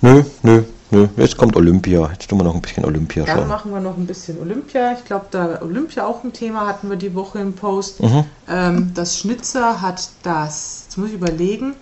Nö, 0.00 0.22
nö, 0.42 0.62
nö. 0.90 1.08
Jetzt 1.16 1.36
kommt 1.36 1.56
Olympia. 1.56 2.10
Jetzt 2.12 2.28
tun 2.28 2.38
wir 2.38 2.44
noch 2.44 2.54
ein 2.54 2.60
bisschen 2.60 2.84
Olympia 2.84 3.24
Dann 3.24 3.34
schauen. 3.34 3.40
Dann 3.40 3.48
machen 3.48 3.72
wir 3.72 3.80
noch 3.80 3.96
ein 3.96 4.06
bisschen 4.06 4.40
Olympia. 4.40 4.92
Ich 4.92 5.04
glaube, 5.04 5.26
da 5.30 5.60
Olympia 5.62 6.06
auch 6.06 6.24
ein 6.24 6.32
Thema 6.32 6.66
hatten 6.66 6.88
wir 6.90 6.96
die 6.96 7.14
Woche 7.14 7.38
im 7.38 7.54
Post. 7.54 8.02
Mhm. 8.02 8.24
Ähm, 8.48 8.92
das 8.94 9.18
Schnitzer 9.18 9.80
hat 9.80 10.08
das, 10.22 10.84
jetzt 10.86 10.98
muss 10.98 11.08
ich 11.08 11.14
überlegen, 11.14 11.74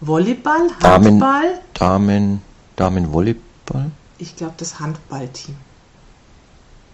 Volleyball, 0.00 0.68
Handball. 0.82 1.60
Damen, 1.72 1.72
Damen, 1.74 2.42
Damen 2.76 3.12
Volleyball? 3.12 3.90
Ich 4.18 4.36
glaube, 4.36 4.54
das 4.56 4.80
Handballteam. 4.80 5.56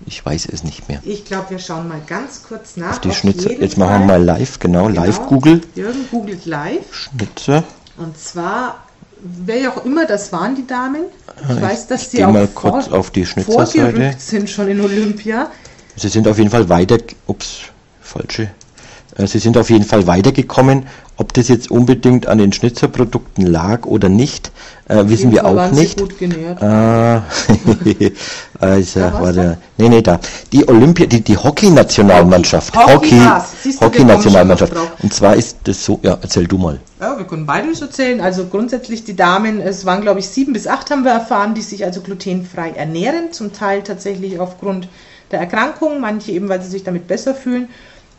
Ich 0.07 0.25
weiß 0.25 0.47
es 0.47 0.65
nicht 0.65 0.89
mehr. 0.89 1.01
Ich 1.05 1.25
glaube, 1.25 1.51
wir 1.51 1.59
schauen 1.59 1.89
mal 1.89 2.01
ganz 2.07 2.43
kurz 2.43 2.77
nach. 2.77 2.93
Auf 2.93 3.01
die 3.01 3.13
Schnitzer. 3.13 3.53
Jetzt 3.53 3.77
machen 3.77 4.01
wir 4.01 4.07
mal 4.07 4.23
live, 4.23 4.59
genau, 4.59 4.87
genau. 4.87 5.03
live 5.03 5.27
Google. 5.27 5.61
Jürgen 5.75 6.09
googelt 6.11 6.47
live. 6.47 6.95
Schnitzer. 6.95 7.65
Und 7.99 8.17
zwar 8.17 8.83
wer 9.23 9.71
auch 9.71 9.85
immer 9.85 10.07
das 10.07 10.33
waren, 10.33 10.55
die 10.55 10.67
Damen. 10.67 11.03
Ich, 11.45 11.57
ich 11.57 11.63
weiß, 11.63 11.87
dass 11.89 12.11
sie 12.11 12.25
auch 12.25 12.33
mal 12.33 12.49
kurz 12.49 12.87
vor, 12.87 12.99
auf 12.99 13.11
die 13.11 13.27
Schnitzerseite. 13.27 14.15
sind 14.19 14.49
schon 14.49 14.69
in 14.69 14.81
Olympia. 14.81 15.51
Sie 15.97 16.09
sind 16.09 16.27
auf 16.29 16.39
jeden 16.39 16.51
Fall 16.51 16.69
weiter, 16.69 16.99
ups, 17.27 17.63
falsche. 18.01 18.51
Äh, 19.17 19.27
sie 19.27 19.39
sind 19.39 19.57
auf 19.57 19.71
jeden 19.71 19.85
Fall 19.85 20.07
weitergekommen. 20.07 20.87
Ob 21.17 21.35
das 21.35 21.49
jetzt 21.49 21.71
unbedingt 21.71 22.27
an 22.27 22.39
den 22.39 22.51
Schnitzerprodukten 22.53 23.45
lag 23.45 23.85
oder 23.85 24.09
nicht, 24.09 24.53
äh, 24.89 25.05
wissen 25.07 25.31
wir 25.33 25.45
auch 25.45 25.71
nicht. 25.71 26.01
Gut 26.01 26.19
genährt. 26.19 26.63
Ah, 26.63 27.25
also, 28.59 29.01
ja, 29.01 29.21
warte. 29.21 29.59
Nee, 29.77 29.91
nee, 29.91 30.01
da. 30.01 30.19
Die 30.51 30.67
Olympia, 30.67 31.05
die, 31.05 31.21
die 31.21 31.37
Hockey-Nationalmannschaft. 31.37 32.75
Hockey, 32.75 33.21
Hockey-Nationalmannschaft. 33.81 34.75
Hockey 34.75 35.03
Und 35.03 35.13
zwar 35.13 35.37
ist 35.37 35.59
das 35.65 35.85
so, 35.85 36.01
ja, 36.03 36.17
erzähl 36.23 36.47
du 36.47 36.57
mal. 36.57 36.81
Ja, 36.99 37.19
wir 37.19 37.27
können 37.27 37.45
beides 37.45 37.83
erzählen. 37.83 38.23
Also 38.23 38.47
grundsätzlich 38.47 39.05
die 39.05 39.17
Damen, 39.17 39.61
es 39.61 39.85
waren 39.85 40.01
glaube 40.01 40.21
ich 40.21 40.29
sieben 40.29 40.55
bis 40.55 40.67
acht 40.67 40.91
haben 40.91 41.05
wir 41.05 41.13
erfahren, 41.13 41.55
die 41.55 41.63
sich 41.63 41.85
also 41.85 42.01
glutenfrei 42.01 42.71
ernähren. 42.71 43.33
Zum 43.33 43.53
Teil 43.53 43.83
tatsächlich 43.83 44.39
aufgrund 44.39 44.89
der 45.31 45.41
Erkrankung, 45.41 46.01
manche 46.01 46.33
eben, 46.33 46.49
weil 46.49 46.63
sie 46.63 46.71
sich 46.71 46.83
damit 46.83 47.07
besser 47.07 47.35
fühlen. 47.35 47.69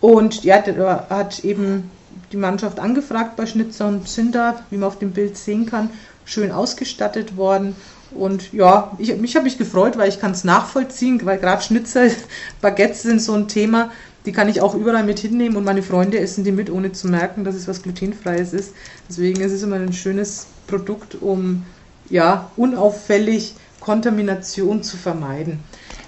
Und 0.02 0.44
ja, 0.44 0.60
da 0.62 1.08
hat 1.10 1.46
eben 1.46 1.90
die 2.32 2.38
Mannschaft 2.38 2.80
angefragt 2.80 3.36
bei 3.36 3.46
Schnitzer 3.46 3.88
und 3.88 4.10
sind 4.10 4.36
da, 4.36 4.64
wie 4.70 4.78
man 4.78 4.88
auf 4.88 5.00
dem 5.00 5.12
Bild 5.12 5.38
sehen 5.38 5.66
kann, 5.66 5.90
schön 6.26 6.52
ausgestattet 6.52 7.38
worden. 7.38 7.76
Und 8.12 8.52
ja, 8.52 8.92
ich, 8.98 9.16
mich 9.18 9.36
habe 9.36 9.46
mich 9.46 9.58
gefreut, 9.58 9.98
weil 9.98 10.10
ich 10.10 10.20
kann 10.20 10.32
es 10.32 10.44
nachvollziehen, 10.44 11.22
weil 11.24 11.38
gerade 11.38 11.62
Schnitzer, 11.62 12.08
Baguettes 12.62 13.04
sind 13.04 13.22
so 13.22 13.34
ein 13.34 13.48
Thema, 13.48 13.92
die 14.26 14.32
kann 14.32 14.50
ich 14.50 14.62
auch 14.62 14.76
überall 14.76 15.04
mit 15.04 15.20
hinnehmen 15.20 15.56
und 15.56 15.64
meine 15.64 15.82
Freunde 15.82 16.20
essen 16.20 16.44
die 16.44 16.52
mit, 16.52 16.70
ohne 16.70 16.92
zu 16.92 17.08
merken, 17.08 17.44
dass 17.44 17.56
es 17.56 17.68
was 17.68 17.82
glutenfreies 17.82 18.54
ist. 18.54 18.74
Deswegen 19.10 19.42
ist 19.42 19.52
es 19.52 19.64
immer 19.64 19.78
ein 19.78 19.94
schönes 19.94 20.48
Produkt, 20.68 21.16
um 21.22 21.66
ja 22.10 22.52
unauffällig 22.56 23.56
Kontamination 23.80 24.84
zu 24.84 24.98
vermeiden. 24.98 25.60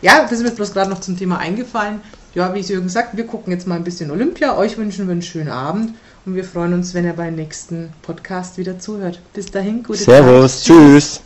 Ja, 0.02 0.22
das 0.24 0.34
ist 0.34 0.44
mir 0.44 0.52
bloß 0.52 0.74
gerade 0.74 0.90
noch 0.90 1.00
zum 1.00 1.18
Thema 1.18 1.40
eingefallen. 1.40 2.02
Ja, 2.36 2.54
wie 2.54 2.60
ich 2.60 2.70
Jürgen 2.70 2.90
sagt, 2.90 3.16
wir 3.16 3.28
gucken 3.28 3.54
jetzt 3.54 3.68
mal 3.68 3.76
ein 3.76 3.84
bisschen 3.84 4.10
Olympia. 4.10 4.58
Euch 4.58 4.78
wünschen 4.78 5.08
wir 5.08 5.12
einen 5.12 5.22
schönen 5.22 5.50
Abend 5.50 5.94
und 6.26 6.36
wir 6.36 6.44
freuen 6.44 6.74
uns, 6.74 6.94
wenn 6.94 7.06
ihr 7.06 7.14
beim 7.14 7.36
nächsten 7.36 7.92
Podcast 8.02 8.58
wieder 8.58 8.80
zuhört. 8.80 9.20
Bis 9.34 9.52
dahin, 9.52 9.84
gute 9.84 10.00
Servus, 10.00 10.64
Zeit. 10.64 10.76
tschüss. 10.76 11.22